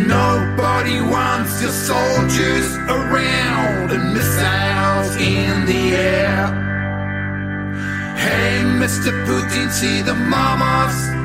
Nobody 0.07 0.99
wants 0.99 1.61
your 1.61 1.71
soldiers 1.71 2.75
around 2.89 3.91
and 3.91 4.13
missiles 4.13 5.15
in 5.17 5.65
the 5.65 5.95
air. 5.95 6.47
Hey, 8.17 8.63
Mr. 8.81 9.11
Putin, 9.25 9.71
see 9.71 10.01
the 10.01 10.15
mamas 10.15 11.16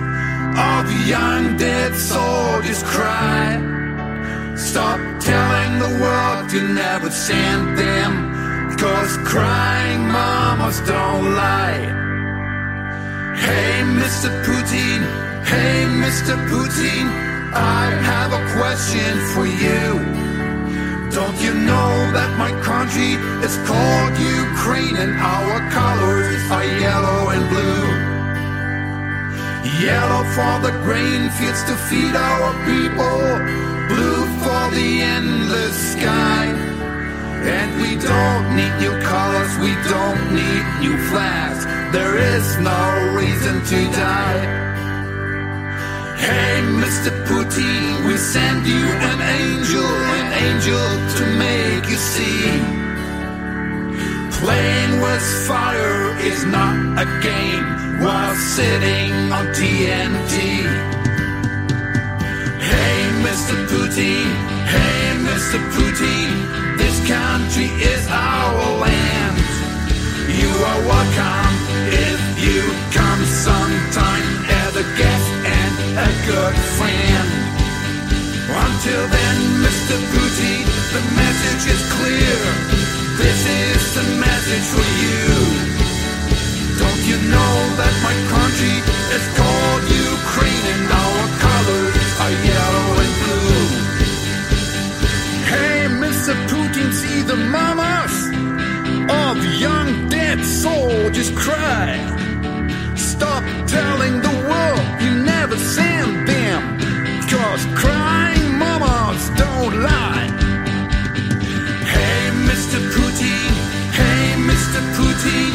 of 0.57 1.09
young 1.09 1.57
dead 1.57 1.95
soldiers 1.95 2.83
cry. 2.83 3.57
Stop 4.57 5.01
telling 5.21 5.79
the 5.79 5.93
world 6.03 6.53
you 6.53 6.69
never 6.69 7.11
sent 7.11 7.77
them, 7.77 8.77
cause 8.77 9.17
crying 9.25 10.07
mamas 10.09 10.81
don't 10.81 11.35
lie. 11.35 11.85
Hey, 13.37 13.83
Mr. 14.01 14.29
Putin, 14.45 15.01
hey, 15.45 15.87
Mr. 16.05 16.37
Putin, 16.49 17.05
I 17.55 17.91
have 18.11 18.33
a 18.33 18.43
question 18.57 19.13
for 19.33 19.47
you. 19.47 19.89
Don't 21.13 21.39
you 21.41 21.55
know 21.55 21.93
that 22.13 22.37
my 22.39 22.53
country 22.63 23.13
is 23.47 23.57
called 23.69 24.13
Ukraine 24.19 24.97
and 24.97 25.13
our 25.19 25.71
colors 25.71 26.43
are 26.51 26.65
yellow 26.65 27.31
and 27.31 27.49
blue? 27.49 28.12
Yellow 29.63 30.25
for 30.35 30.59
the 30.67 30.73
grain 30.83 31.31
fields 31.31 31.63
to 31.65 31.77
feed 31.87 32.17
our 32.17 32.51
people, 32.67 33.23
blue 33.87 34.27
for 34.43 34.65
the 34.75 35.03
endless 35.03 35.93
sky. 35.93 36.47
And 37.47 37.71
we 37.81 37.95
don't 37.95 38.57
need 38.57 38.75
new 38.83 38.95
colors, 39.07 39.53
we 39.63 39.73
don't 39.87 40.35
need 40.35 40.65
new 40.81 40.99
flags. 41.11 41.65
There 41.93 42.17
is 42.19 42.59
no 42.59 43.15
reason 43.15 43.63
to 43.71 43.79
die. 43.95 44.43
Hey, 46.19 46.63
Mr. 46.83 47.11
Putin, 47.27 48.05
we 48.09 48.17
send 48.17 48.67
you 48.67 48.85
an 49.11 49.21
angel, 49.23 49.87
an 50.19 50.33
angel 50.43 50.87
to 51.19 51.25
make 51.39 51.89
you 51.89 51.97
see. 51.97 52.82
Playing 54.43 55.01
with 55.01 55.23
fire 55.47 56.19
is 56.19 56.45
not 56.45 56.75
a 56.99 57.07
game 57.23 58.03
while 58.03 58.35
sitting 58.35 59.31
on 59.31 59.47
TNT. 59.55 60.35
Hey, 62.59 62.99
Mr. 63.23 63.55
Putin, 63.71 64.27
hey, 64.67 65.15
Mr. 65.23 65.63
Putin, 65.71 66.27
this 66.77 66.99
country 67.07 67.71
is 67.87 68.03
our 68.11 68.81
land. 68.83 69.39
You 70.27 70.51
are 70.71 70.81
welcome 70.91 71.55
if 72.11 72.21
you 72.43 72.63
come 72.91 73.23
sometime 73.47 74.27
as 74.65 74.75
a 74.75 74.87
guest 74.99 75.29
and 75.47 75.75
a 76.03 76.11
good 76.27 76.57
friend. 76.75 77.29
Until 78.51 79.07
then, 79.07 79.37
Mr. 79.63 79.95
Putin, 80.11 80.67
the 80.95 81.03
message 81.15 81.65
is 81.75 81.83
clear. 81.95 83.02
This 83.19 83.47
is 83.47 83.95
the 83.95 84.07
message 84.17 84.67
for 84.75 84.87
you. 85.05 85.23
Don't 86.81 87.03
you 87.11 87.19
know 87.31 87.55
that 87.81 87.95
my 88.09 88.17
country 88.33 88.77
is 89.17 89.25
called 89.37 89.83
Ukraine 89.85 90.67
and 90.75 90.85
our 91.03 91.25
colors 91.45 91.97
are 92.25 92.35
yellow 92.51 92.89
and 93.05 93.15
blue? 93.23 93.69
Hey, 95.53 95.79
Mr. 96.05 96.33
Putin, 96.49 96.93
see 96.93 97.21
the 97.23 97.37
mamas 97.37 98.17
of 99.11 99.37
young 99.61 100.09
dead 100.09 100.41
soldiers 100.45 101.31
cry. 101.33 102.01
Stop 102.97 103.45
telling 103.67 104.23
the 104.23 104.35
world 104.49 104.85
you 105.03 105.13
never 105.23 105.57
sent 105.57 106.27
them, 106.27 106.61
cause 107.29 107.63
crying 107.77 108.59
mamas 108.59 109.29
don't 109.37 109.83
lie. 109.83 110.52
Putin, 114.97 115.51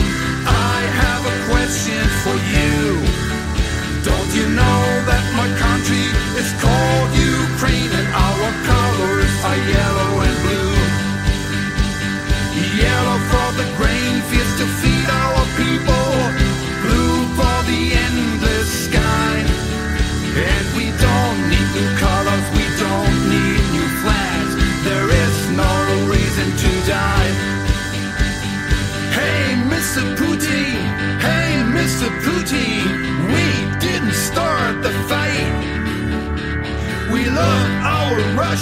I 0.45 0.77
have 1.01 1.23
a 1.33 1.35
question 1.49 2.03
for 2.23 2.37
you. 2.53 2.77
Don't 4.07 4.31
you 4.37 4.47
know 4.59 4.79
that 5.09 5.23
my 5.39 5.49
country 5.65 6.05
is 6.41 6.49
called 6.63 7.09
Ukraine 7.15 7.91
and 7.99 8.07
our 8.27 8.49
colors 8.71 9.33
are 9.49 9.59
yellow 9.75 10.06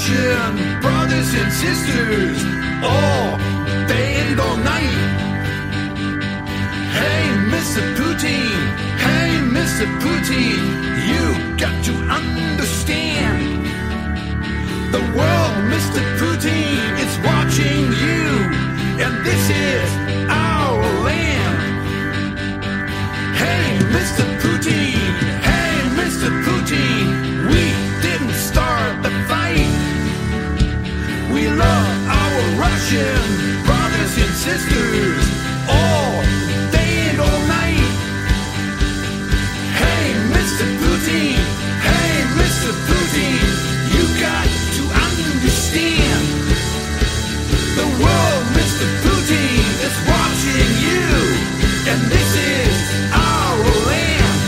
Brothers 0.05 1.33
and 1.33 1.51
sisters 1.51 2.43
all 2.83 3.37
day 3.87 4.17
and 4.21 4.39
all 4.39 4.55
night. 4.57 4.93
Hey, 6.93 7.25
Mr. 7.49 7.81
Putin, 7.95 8.77
hey, 8.99 9.41
Mr. 9.49 9.87
Putin, 10.01 10.61
you 11.09 11.57
got 11.57 11.83
to 11.85 11.93
understand. 12.19 13.65
The 14.93 15.01
world, 15.17 15.55
Mr. 15.73 16.01
Putin, 16.19 16.99
is 16.99 17.17
watching 17.25 17.91
you, 18.05 19.03
and 19.03 19.25
this 19.25 19.49
is 19.49 20.04
Sisters, 34.55 35.27
all 35.67 36.21
day 36.71 37.11
and 37.11 37.19
all 37.19 37.41
night. 37.43 37.91
Hey, 39.75 40.15
Mr. 40.31 40.63
Putin. 40.79 41.35
Hey, 41.83 42.23
Mr. 42.39 42.71
Putin. 42.87 43.35
You 43.91 44.03
got 44.15 44.47
to 44.77 44.83
understand 45.07 46.23
the 47.75 47.87
world, 47.99 48.43
Mr. 48.55 48.85
Putin. 49.03 49.59
Is 49.83 49.97
watching 50.07 50.71
you, 50.87 51.03
and 51.91 51.99
this 52.07 52.31
is 52.55 52.77
our 53.11 53.59
land. 53.91 54.39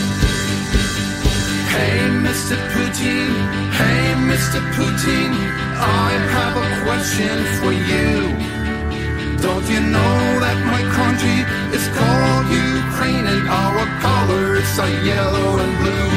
Hey, 1.67 1.99
Mr. 2.23 2.55
Putin. 2.71 3.27
Hey, 3.75 4.15
Mr. 4.31 4.63
Putin, 4.71 5.35
I 5.75 6.11
have 6.31 6.55
a 6.55 6.67
question 6.85 7.37
for 7.59 7.73
you. 7.73 8.56
Know 9.93 10.39
that 10.43 10.59
my 10.73 10.83
country 10.99 11.39
is 11.77 11.85
called 11.97 12.45
Ukraine 12.51 13.25
and 13.33 13.43
our 13.47 13.85
colors 14.03 14.71
are 14.83 14.95
yellow 15.11 15.49
and 15.63 15.73
blue? 15.81 16.11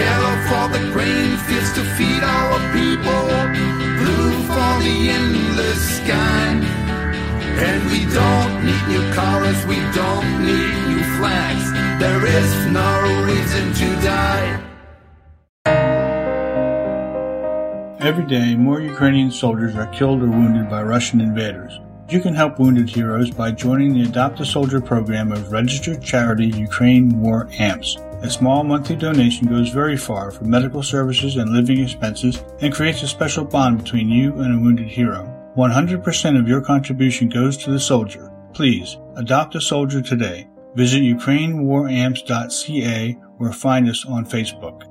Yellow 0.00 0.34
for 0.48 0.64
the 0.74 0.82
grain 0.94 1.36
fields 1.44 1.70
to 1.76 1.82
feed 1.96 2.22
our 2.22 2.56
people, 2.76 3.24
blue 4.00 4.32
for 4.48 4.72
the 4.84 4.96
endless 5.18 5.82
sky. 6.00 6.56
And 7.68 7.80
we 7.92 8.00
don't 8.18 8.54
need 8.66 8.84
new 8.92 9.04
colors, 9.12 9.60
we 9.66 9.78
don't 10.00 10.30
need 10.48 10.74
new 10.90 11.04
flags. 11.18 11.66
There 12.02 12.24
is 12.40 12.50
no 12.72 12.90
reason 13.26 13.37
Every 18.08 18.24
day, 18.24 18.56
more 18.56 18.80
Ukrainian 18.80 19.30
soldiers 19.30 19.76
are 19.76 19.86
killed 19.88 20.22
or 20.22 20.30
wounded 20.30 20.70
by 20.70 20.82
Russian 20.82 21.20
invaders. 21.20 21.78
You 22.08 22.22
can 22.22 22.34
help 22.34 22.58
wounded 22.58 22.88
heroes 22.88 23.30
by 23.30 23.50
joining 23.50 23.92
the 23.92 24.04
Adopt 24.04 24.40
a 24.40 24.46
Soldier 24.46 24.80
program 24.80 25.30
of 25.30 25.52
registered 25.52 26.02
charity 26.02 26.46
Ukraine 26.46 27.20
War 27.20 27.50
AMPS. 27.58 27.98
A 28.22 28.30
small 28.30 28.64
monthly 28.64 28.96
donation 28.96 29.46
goes 29.46 29.68
very 29.68 29.98
far 29.98 30.30
for 30.30 30.44
medical 30.44 30.82
services 30.82 31.36
and 31.36 31.52
living 31.52 31.80
expenses 31.80 32.42
and 32.62 32.72
creates 32.72 33.02
a 33.02 33.06
special 33.06 33.44
bond 33.44 33.76
between 33.76 34.08
you 34.08 34.32
and 34.40 34.54
a 34.54 34.58
wounded 34.58 34.88
hero. 34.88 35.30
100% 35.54 36.40
of 36.40 36.48
your 36.48 36.62
contribution 36.62 37.28
goes 37.28 37.58
to 37.58 37.70
the 37.70 37.78
soldier. 37.78 38.32
Please, 38.54 38.96
adopt 39.16 39.54
a 39.54 39.60
soldier 39.60 40.00
today. 40.00 40.48
Visit 40.76 41.02
ukrainewaramps.ca 41.02 43.18
or 43.38 43.52
find 43.52 43.86
us 43.86 44.06
on 44.06 44.24
Facebook. 44.24 44.87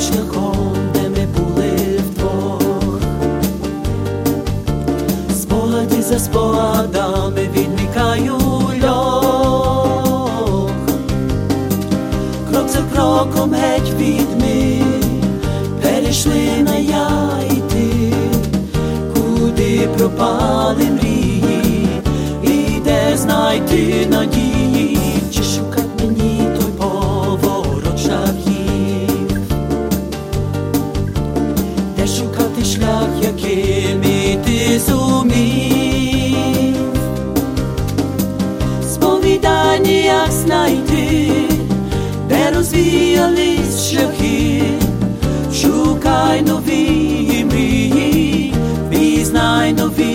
Шляхом, 0.00 0.72
де 0.94 1.08
ми 1.08 1.26
були 1.26 2.00
вдвох. 2.10 3.00
Спогади 5.34 6.02
за 6.02 6.18
спогадами 6.18 7.48
відмікаю. 7.56 8.36
Крок 12.50 12.68
за 12.68 12.82
кроком 12.92 13.52
геть 13.52 13.92
від 13.98 14.30
перейшли 16.10 16.62
на 16.62 16.76
я 16.76 17.08
і 17.50 17.62
куди 19.14 19.88
пропали 19.98 20.84
мрії, 21.00 21.88
і 22.42 22.80
де 22.84 23.16
знайти 23.16 24.06
надії, 24.10 24.59
де 42.69 42.69
розвіялись 42.69 43.89
шляхи, 43.89 44.63
шукай 45.53 46.41
нові 46.41 47.45
мрії, 47.51 48.53
пізнай 48.89 49.73
нові 49.73 50.08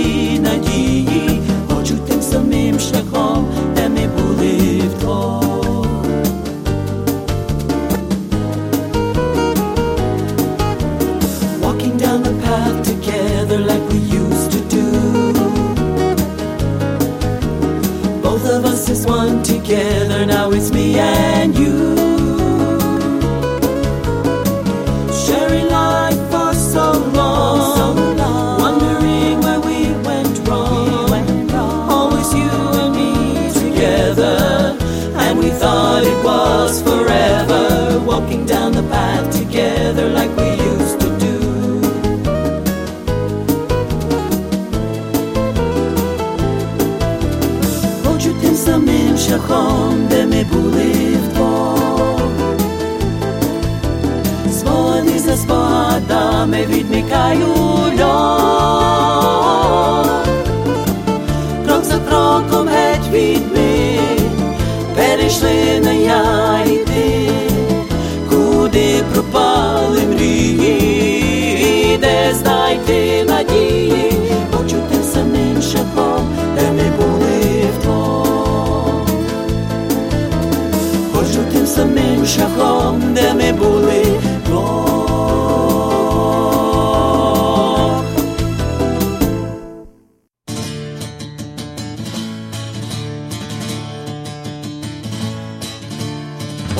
шляхом, 82.36 83.14
де 83.14 83.34
ми 83.34 83.54
були. 83.54 84.06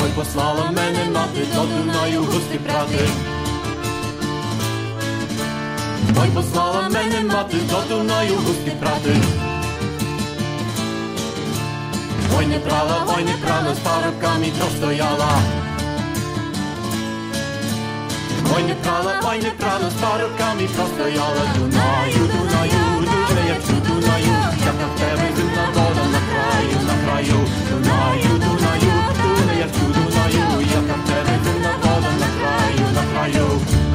Ой, 0.02 0.10
послала 0.16 0.70
мене 0.70 1.10
мати 1.14 1.40
до 1.54 1.60
Дунаю 1.60 2.20
густі 2.20 2.58
прати. 2.58 3.08
Ой, 6.22 6.28
послала 6.34 6.88
мене 6.88 7.20
мати 7.34 7.56
до 7.70 7.96
Дунаю 7.96 8.34
густі 8.36 8.70
прати. 8.80 9.16
prala 12.66 13.06
Wojny 13.06 13.34
prane 13.38 13.74
z 13.74 13.80
parobkami 13.80 14.50
prosto 14.58 14.90
jala. 14.90 15.32
Wojny 18.46 18.74
prala, 18.82 19.12
wojny 19.22 19.50
prala 19.58 19.88
z 19.90 19.96
parobkami 20.02 20.66
prosto 20.74 21.06
jala. 21.06 21.44
Dunaju, 21.54 22.22
Dunaju, 22.32 22.82
duże 23.06 23.42
jak 23.48 23.60
przy 23.62 23.76
Dunaju 23.86 24.34
Jaka 24.66 24.86
wtedy 24.94 25.26
dumna 25.36 25.66
woda 25.74 26.04
na 26.14 26.20
kraju, 26.28 26.78
na 26.90 26.96
kraju. 27.04 27.38
Dunaju, 27.70 28.32
Dunaju, 28.44 28.92
duże 29.22 29.54
jak 29.60 29.70
przy 29.70 29.86
Dunaju 29.96 30.44
Jaka 30.74 30.96
wtedy 31.04 31.34
dumna 31.44 31.72
woda 31.82 32.12
na 32.22 32.28
kraju, 32.38 32.84
na 32.94 33.02
kraju. 33.12 33.85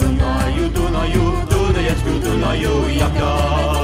Dunaju, 0.00 0.68
Dunaju, 0.74 1.24
Dunajec, 1.50 2.00
Dunaju, 2.24 2.74
jaka. 2.98 3.79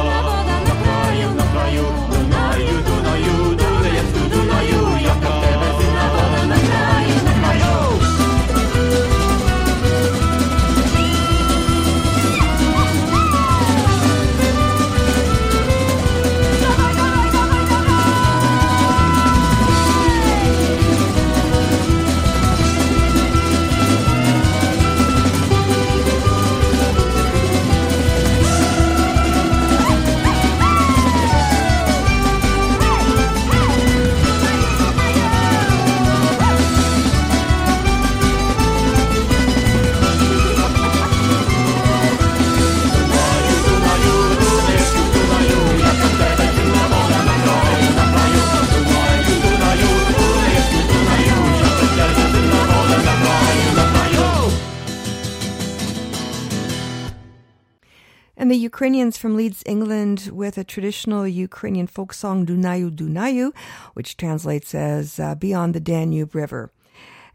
And 58.46 58.52
the 58.52 58.58
Ukrainians 58.58 59.18
from 59.18 59.34
Leeds, 59.34 59.64
England, 59.66 60.30
with 60.32 60.56
a 60.56 60.62
traditional 60.62 61.26
Ukrainian 61.26 61.88
folk 61.88 62.12
song, 62.12 62.46
Dunayu 62.46 62.92
Dunayu, 62.94 63.52
which 63.94 64.16
translates 64.16 64.72
as 64.72 65.18
uh, 65.18 65.34
Beyond 65.34 65.74
the 65.74 65.80
Danube 65.80 66.32
River. 66.32 66.70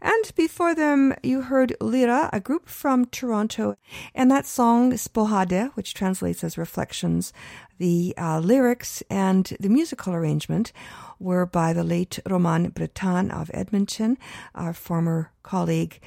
And 0.00 0.34
before 0.36 0.74
them, 0.74 1.14
you 1.22 1.42
heard 1.42 1.76
Lira, 1.82 2.30
a 2.32 2.40
group 2.40 2.66
from 2.66 3.04
Toronto, 3.04 3.76
and 4.14 4.30
that 4.30 4.46
song, 4.46 4.92
Spohade, 4.92 5.70
which 5.74 5.92
translates 5.92 6.42
as 6.42 6.56
Reflections. 6.56 7.34
The 7.76 8.14
uh, 8.16 8.38
lyrics 8.38 9.02
and 9.10 9.54
the 9.60 9.68
musical 9.68 10.14
arrangement 10.14 10.72
were 11.20 11.44
by 11.44 11.74
the 11.74 11.84
late 11.84 12.20
Roman 12.26 12.70
Breton 12.70 13.30
of 13.30 13.50
Edmonton, 13.52 14.16
our 14.54 14.72
former 14.72 15.30
colleague 15.42 16.00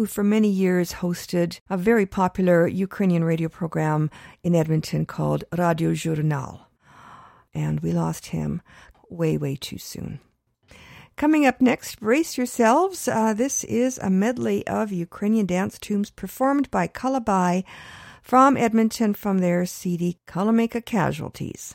who 0.00 0.06
for 0.06 0.24
many 0.24 0.48
years 0.48 0.94
hosted 0.94 1.60
a 1.68 1.76
very 1.76 2.06
popular 2.06 2.66
Ukrainian 2.66 3.22
radio 3.22 3.50
program 3.50 4.08
in 4.42 4.54
Edmonton 4.54 5.04
called 5.04 5.44
Radio 5.58 5.92
Journal. 5.92 6.68
And 7.52 7.80
we 7.80 7.92
lost 7.92 8.28
him 8.28 8.62
way, 9.10 9.36
way 9.36 9.56
too 9.56 9.76
soon. 9.76 10.20
Coming 11.16 11.44
up 11.44 11.60
next, 11.60 12.00
brace 12.00 12.38
yourselves. 12.38 13.08
Uh, 13.08 13.34
this 13.34 13.62
is 13.64 13.98
a 13.98 14.08
medley 14.08 14.66
of 14.66 14.90
Ukrainian 14.90 15.44
dance 15.44 15.78
tunes 15.78 16.08
performed 16.08 16.70
by 16.70 16.88
Kalabai 16.88 17.62
from 18.22 18.56
Edmonton 18.56 19.12
from 19.12 19.40
their 19.40 19.66
CD 19.66 20.16
Kalameka 20.26 20.82
Casualties. 20.82 21.74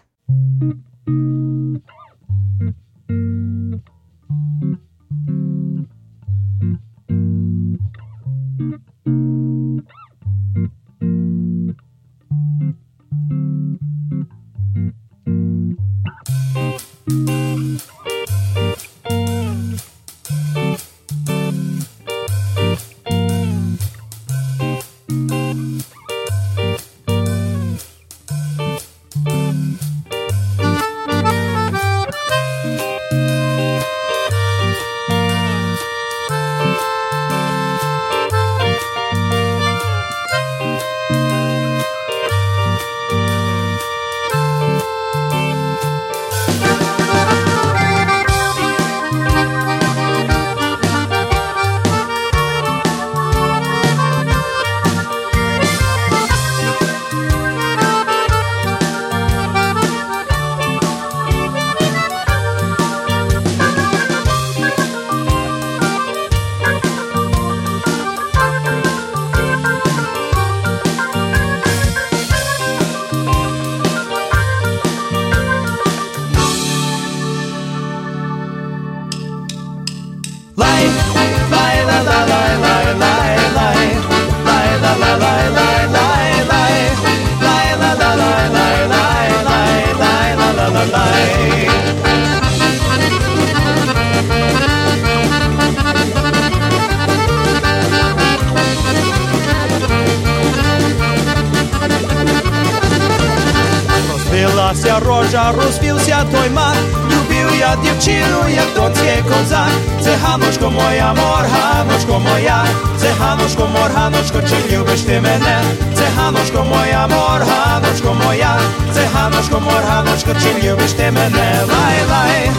Морганочко 112.15 112.19
моя, 112.19 112.63
циганочко, 112.97 113.67
морганочко, 113.67 114.41
чи 114.41 114.77
любиш 114.77 115.01
ти 115.01 115.19
мене? 115.19 115.61
Циганочко 115.95 116.63
моя, 116.63 117.07
морганочко 117.07 118.13
моя, 118.13 118.57
циганочко, 118.93 119.59
морганочко, 119.59 120.31
чи 120.41 120.69
любиш 120.69 120.91
ти 120.91 121.11
мене? 121.11 121.61
Лай, 121.67 121.97
лай, 122.09 122.51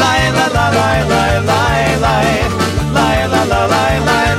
лай, 0.00 0.32
ла, 0.32 0.46
лай 0.54 0.72
лай, 0.74 1.04
лай, 1.10 1.40
лай, 1.46 1.96
лай, 2.02 2.44
лай, 2.94 3.28
ла, 3.28 3.44
ла, 3.50 3.66
лай, 3.66 4.00
лай, 4.00 4.00
лай, 4.06 4.31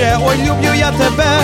козаче, 0.00 0.18
ой, 0.22 0.36
люблю 0.36 0.74
я 0.74 0.92
тебе, 0.92 1.40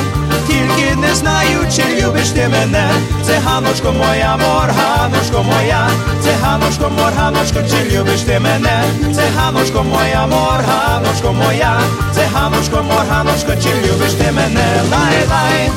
тільки 0.46 0.96
не 0.96 1.14
знаю, 1.14 1.66
чи 1.76 2.02
любиш 2.02 2.28
ти 2.28 2.48
мене. 2.48 2.90
Циганочко 3.24 3.92
моя, 3.92 4.36
морганочко 4.36 5.42
моя, 5.42 5.88
циганочко, 6.22 6.90
морганочко, 6.90 7.58
чи 7.70 7.96
любиш 7.96 8.20
ти 8.20 8.40
мене? 8.40 8.84
Циганочко 9.14 9.82
моя, 9.82 10.26
морганочко 10.26 11.32
моя, 11.32 11.80
циганочко, 12.14 12.82
морганочко, 12.82 13.52
чи 13.62 13.68
любиш 13.68 14.12
ти 14.12 14.32
мене? 14.32 14.82
Лай, 14.90 15.26
лай, 15.30 15.70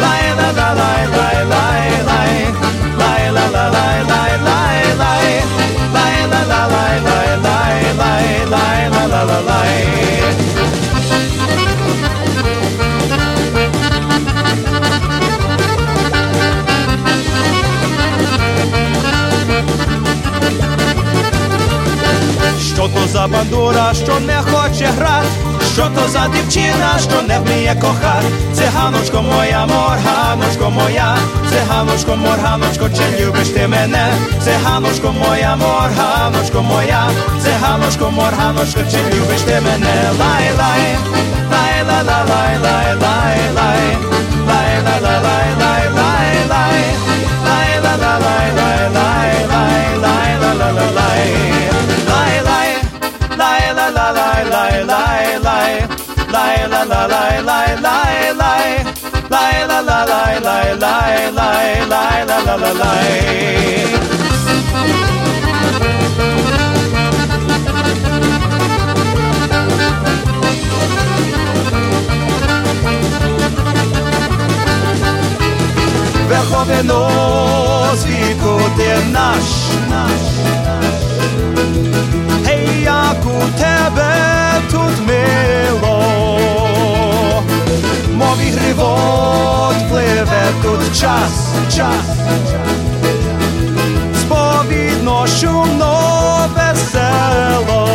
лай, 0.00 0.32
ла, 0.36 0.52
ла, 0.56 0.74
лай, 0.74 1.06
лай, 1.16 1.44
лай, 1.50 1.90
лай, 2.06 2.46
лай, 2.98 3.30
ла, 3.30 3.46
ла, 3.54 3.70
лай, 3.70 4.02
лай, 4.10 4.32
лай, 4.46 4.84
лай, 4.98 5.42
лай, 5.94 6.26
ла, 6.30 6.40
ла, 6.50 6.66
лай, 6.74 7.00
лай, 7.06 7.38
лай, 7.44 7.84
лай, 7.98 8.46
лай, 8.50 8.88
ла, 8.88 9.06
ла, 9.06 9.22
ла, 9.24 9.40
лай. 9.48 10.03
Що 22.74 22.88
то 22.88 23.06
за 23.06 23.26
бандура, 23.26 23.94
що 23.94 24.20
не 24.20 24.36
хоче 24.42 24.84
грати, 24.84 25.28
Що 25.72 25.82
то 25.82 26.08
за 26.08 26.28
дівчина, 26.28 26.98
що 26.98 27.22
не 27.28 27.38
вміє 27.38 27.76
кохати? 27.80 28.26
Циганочко 28.52 29.22
моя, 29.22 29.66
морганочко 29.66 30.70
моя, 30.70 31.16
циганочко, 31.50 32.16
морганочко, 32.16 32.88
чи 32.96 33.24
любиш 33.24 33.48
ти 33.48 33.68
мене? 33.68 34.12
Циганочко 34.44 35.12
моя, 35.12 35.56
морганочко 35.56 36.62
моя, 36.62 37.10
циганочко, 37.42 38.10
морганочко, 38.10 38.80
чи 38.90 39.16
любиш 39.16 39.40
ти 39.40 39.60
мене? 39.60 40.10
Лай, 40.18 40.50
лай, 40.58 40.96
лай, 41.50 41.84
лай, 41.86 42.04
лай, 42.04 42.58
лай, 42.62 42.96
лай, 43.00 43.38
лай, 43.54 44.03
lai 57.42 57.80
lai 57.86 58.34
lai 58.40 58.84
lai 59.30 59.66
lai 59.66 59.66
la 59.66 59.80
la 59.80 60.04
lai 60.04 60.34
lai 60.40 60.76
lai 60.84 61.30
lai 61.40 61.86
lai 61.92 62.24
la 62.26 62.38
la 62.56 62.72
lai 62.82 64.14
nos, 76.82 78.04
wie 78.06 78.34
gut 78.34 78.78
er. 78.78 79.04
Мов 88.54 88.62
ігривот 88.62 89.88
пливе 89.88 90.46
тут 90.62 91.00
час, 91.00 91.54
час, 91.76 92.04
сповідно, 94.20 95.26
шумно, 95.26 96.48
весело. 96.54 97.88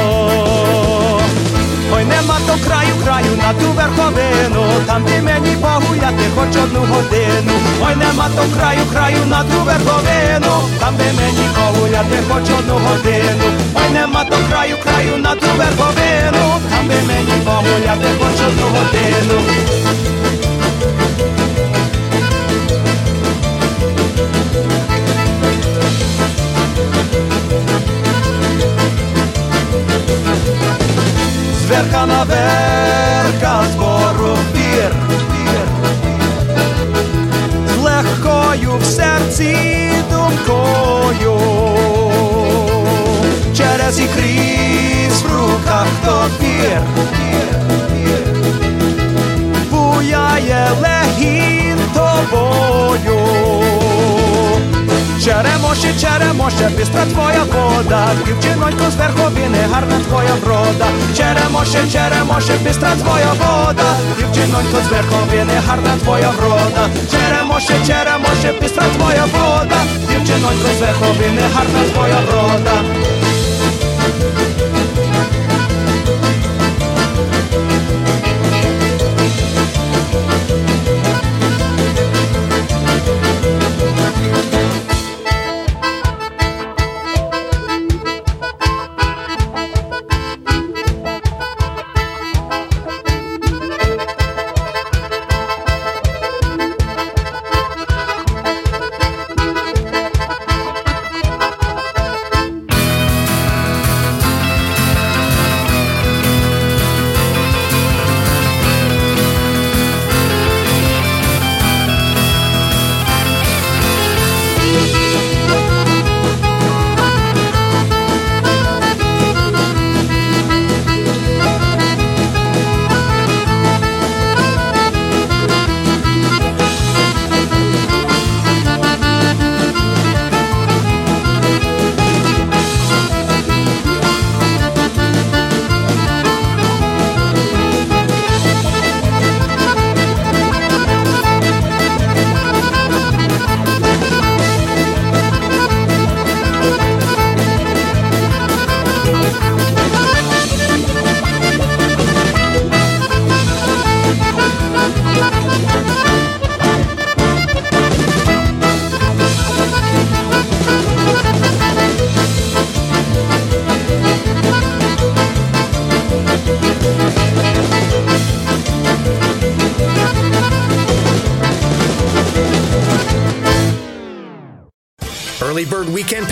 Ой, 1.93 2.05
нема 2.05 2.37
то 2.47 2.53
краю, 2.65 2.93
краю 3.03 3.35
на 3.37 3.53
ту 3.53 3.71
верховину, 3.71 4.63
там 4.85 5.03
де 5.03 5.21
мені 5.21 5.55
погуляти 5.55 6.23
хоч 6.35 6.63
одну 6.63 6.79
годину. 6.79 7.53
Ой, 7.81 7.95
нема 7.95 8.29
то 8.35 8.43
краю, 8.57 8.81
краю 8.93 9.25
на 9.25 9.43
ту 9.43 9.59
верховину, 9.65 10.53
там 10.79 10.95
де 10.97 11.13
мені 11.13 11.49
погуляти 11.55 12.19
хоч 12.29 12.59
одну 12.59 12.73
годину. 12.73 13.45
Ой, 13.75 13.89
нема 13.93 14.23
то 14.23 14.37
краю, 14.49 14.75
краю 14.83 15.17
на 15.17 15.35
ту 15.35 15.47
верховину, 15.57 16.61
там 16.69 16.87
де 16.87 17.01
мені 17.07 17.41
погуляти 17.45 18.07
хоч 18.19 18.47
одну 18.47 18.65
годину. 18.65 19.41
Зверха 31.89 32.05
на 32.05 32.23
верха 32.23 33.63
збору 33.73 34.37
пір, 34.53 34.91
з 37.73 37.77
легкою 37.77 38.77
в 38.81 38.85
серці 38.85 39.91
думкою, 40.11 41.39
через 43.57 43.99
і 43.99 44.07
крізь 44.07 45.21
в 45.21 45.33
руках 45.33 45.87
топір, 46.05 46.81
пір, 47.11 47.59
пір, 47.93 48.33
буяє 49.71 50.67
легін 50.81 51.77
тобою. 51.93 53.78
Черемоше, 55.23 55.93
черемоше, 55.99 56.71
бістра 56.77 57.05
твоя 57.05 57.43
вода, 57.43 58.07
дівчинонько 58.25 58.91
з 58.91 58.95
верховини, 58.95 59.57
гарна 59.71 59.99
твоя 60.07 60.33
врода. 60.43 60.87
Черемоше, 61.17 61.91
черемоше, 61.91 62.53
бістра 62.63 62.95
твоя 62.95 63.33
вода, 63.33 63.89
дівчинонько 64.17 64.77
з 64.87 64.91
верховини, 64.91 65.53
гарна 65.67 65.97
твоя 66.03 66.29
врода. 66.29 66.89
Черемоше, 67.11 67.73
черемоше, 67.87 68.53
бістра 68.61 68.83
твоя 68.97 69.25
вода, 69.25 69.81
дівчинонько 70.09 70.67
з 70.77 70.81
верховини, 70.81 71.41
гарна 71.55 71.83
твоя 71.93 72.19
врода. 72.27 73.18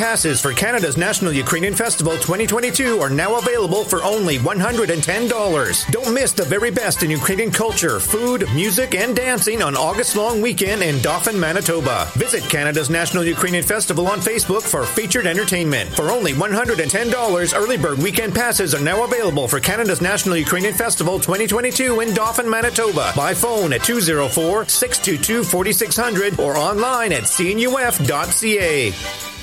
Passes 0.08 0.39
for 0.39 0.53
Canada's 0.53 0.95
National 0.95 1.34
Ukrainian 1.34 1.76
Festival 1.76 2.14
2022 2.14 3.01
are 3.01 3.10
now 3.10 3.38
available 3.38 3.84
for 3.84 4.01
only 4.03 4.38
$110. 4.38 5.91
Don't 5.91 6.14
miss 6.14 6.32
the 6.32 6.45
very 6.45 6.72
best 6.72 7.03
in 7.03 7.12
Ukrainian 7.12 7.51
culture, 7.51 7.99
food, 7.99 8.47
music, 8.55 8.95
and 8.95 9.14
dancing 9.14 9.62
on 9.62 9.76
August 9.76 10.16
long 10.16 10.41
weekend 10.41 10.82
in 10.82 11.01
Dauphin, 11.01 11.38
Manitoba. 11.38 12.10
Visit 12.14 12.43
Canada's 12.43 12.89
National 12.89 13.26
Ukrainian 13.26 13.66
Festival 13.66 14.08
on 14.08 14.22
Facebook 14.22 14.62
for 14.62 14.86
featured 14.86 15.28
entertainment. 15.28 15.89
For 15.89 16.10
only 16.10 16.32
$110, 16.32 17.62
early 17.62 17.78
bird 17.78 17.97
weekend 17.97 18.34
passes 18.34 18.74
are 18.74 18.88
now 18.91 19.03
available 19.03 19.49
for 19.49 19.60
Canada's 19.60 20.01
National 20.01 20.38
Ukrainian 20.38 20.74
Festival 20.74 21.20
2022 21.20 21.99
in 21.99 22.14
Dauphin, 22.14 22.49
Manitoba 22.49 23.12
by 23.14 23.34
phone 23.34 23.74
at 23.74 23.84
204 23.84 24.70
622 24.70 25.43
4600 25.43 26.39
or 26.39 26.55
online 26.55 27.12
at 27.12 27.24
cnuf.ca. 27.24 29.37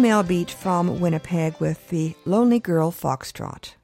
female 0.00 0.22
beat 0.22 0.50
from 0.50 0.98
Winnipeg 0.98 1.60
with 1.60 1.90
the 1.90 2.14
Lonely 2.24 2.58
Girl 2.58 2.90
Foxtrot. 2.90 3.74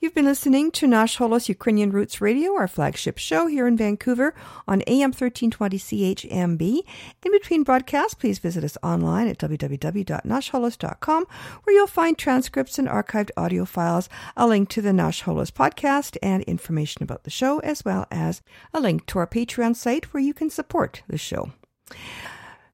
You've 0.00 0.14
been 0.14 0.24
listening 0.24 0.70
to 0.70 0.86
Nash 0.86 1.18
Holos 1.18 1.46
Ukrainian 1.46 1.92
Roots 1.92 2.22
Radio, 2.22 2.54
our 2.54 2.66
flagship 2.66 3.18
show 3.18 3.48
here 3.48 3.66
in 3.66 3.76
Vancouver 3.76 4.34
on 4.66 4.80
AM 4.86 5.10
1320 5.10 5.76
CHMB. 5.76 6.80
In 7.22 7.32
between 7.32 7.64
broadcasts, 7.64 8.14
please 8.14 8.38
visit 8.38 8.64
us 8.64 8.78
online 8.82 9.28
at 9.28 9.36
www.nashholos.com, 9.36 11.26
where 11.64 11.76
you'll 11.76 11.86
find 11.86 12.16
transcripts 12.16 12.78
and 12.78 12.88
archived 12.88 13.30
audio 13.36 13.66
files, 13.66 14.08
a 14.34 14.46
link 14.46 14.70
to 14.70 14.80
the 14.80 14.94
Nash 14.94 15.24
Holos 15.24 15.50
podcast, 15.50 16.16
and 16.22 16.42
information 16.44 17.02
about 17.02 17.24
the 17.24 17.30
show, 17.30 17.58
as 17.58 17.84
well 17.84 18.06
as 18.10 18.40
a 18.72 18.80
link 18.80 19.04
to 19.04 19.18
our 19.18 19.26
Patreon 19.26 19.76
site 19.76 20.14
where 20.14 20.22
you 20.22 20.32
can 20.32 20.48
support 20.48 21.02
the 21.08 21.18
show. 21.18 21.52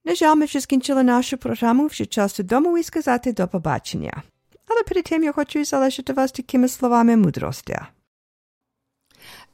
На 0.09 0.14
жаль, 0.14 0.36
ми 0.36 0.44
вже 0.44 0.61
скінчили 0.61 1.02
нашу 1.02 1.38
програму, 1.38 1.86
вже 1.86 2.06
час 2.06 2.36
додому 2.36 2.78
і 2.78 2.82
сказати 2.82 3.32
до 3.32 3.48
побачення. 3.48 4.22
Але 4.66 4.82
перед 4.82 5.04
тим 5.04 5.24
я 5.24 5.32
хочу 5.32 5.64
залишити 5.64 6.12
вас 6.12 6.32
такими 6.32 6.68
словами 6.68 7.16
мудрості. 7.16 7.78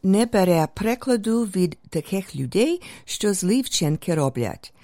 Не 0.02 0.26
бере 0.26 0.68
прикладу 0.74 1.44
від 1.44 1.78
таких 1.90 2.36
людей, 2.36 2.82
що 3.04 3.34
злі 3.34 3.62
вчинки 3.62 4.14
роблять. 4.14 4.74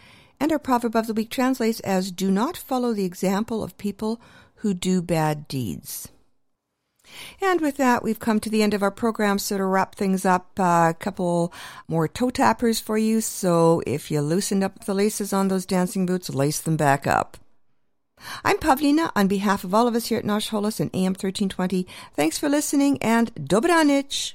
And 0.40 0.52
our 0.52 0.58
proverb 0.58 0.92
of 0.92 1.06
the 1.06 1.14
week 1.14 1.38
translates 1.38 1.80
as 1.96 2.02
Do 2.22 2.30
not 2.30 2.64
follow 2.68 2.94
the 2.94 3.12
example 3.12 3.62
of 3.62 3.84
people 3.86 4.18
who 4.62 4.74
do 4.74 5.02
bad 5.02 5.36
deeds. 5.54 6.08
And 7.40 7.61
with 7.61 7.76
that, 7.76 8.02
we've 8.02 8.18
come 8.18 8.40
to 8.40 8.50
the 8.50 8.62
end 8.62 8.74
of 8.74 8.82
our 8.82 8.90
program. 8.90 9.38
So 9.38 9.56
to 9.58 9.64
wrap 9.64 9.94
things 9.94 10.24
up, 10.24 10.50
uh, 10.58 10.88
a 10.90 10.96
couple 10.98 11.52
more 11.88 12.08
toe 12.08 12.30
tappers 12.30 12.80
for 12.80 12.98
you. 12.98 13.20
So 13.20 13.82
if 13.86 14.11
you 14.11 14.20
loosened 14.20 14.64
up 14.64 14.84
the 14.84 14.94
laces 14.94 15.32
on 15.32 15.48
those 15.48 15.66
dancing 15.66 16.06
boots, 16.06 16.30
lace 16.30 16.61
them 16.61 16.76
back 16.76 17.06
up. 17.06 17.36
I'm 18.44 18.58
Pavlina 18.58 19.11
on 19.16 19.28
behalf 19.28 19.64
of 19.64 19.74
all 19.74 19.88
of 19.88 19.94
us 19.94 20.06
here 20.06 20.18
at 20.18 20.24
Nash 20.24 20.50
Holos 20.50 20.80
and 20.80 20.90
AM 20.94 21.12
1320. 21.12 21.86
Thanks 22.14 22.38
for 22.38 22.48
listening 22.48 22.98
and 23.02 23.34
Dobranich! 23.34 24.34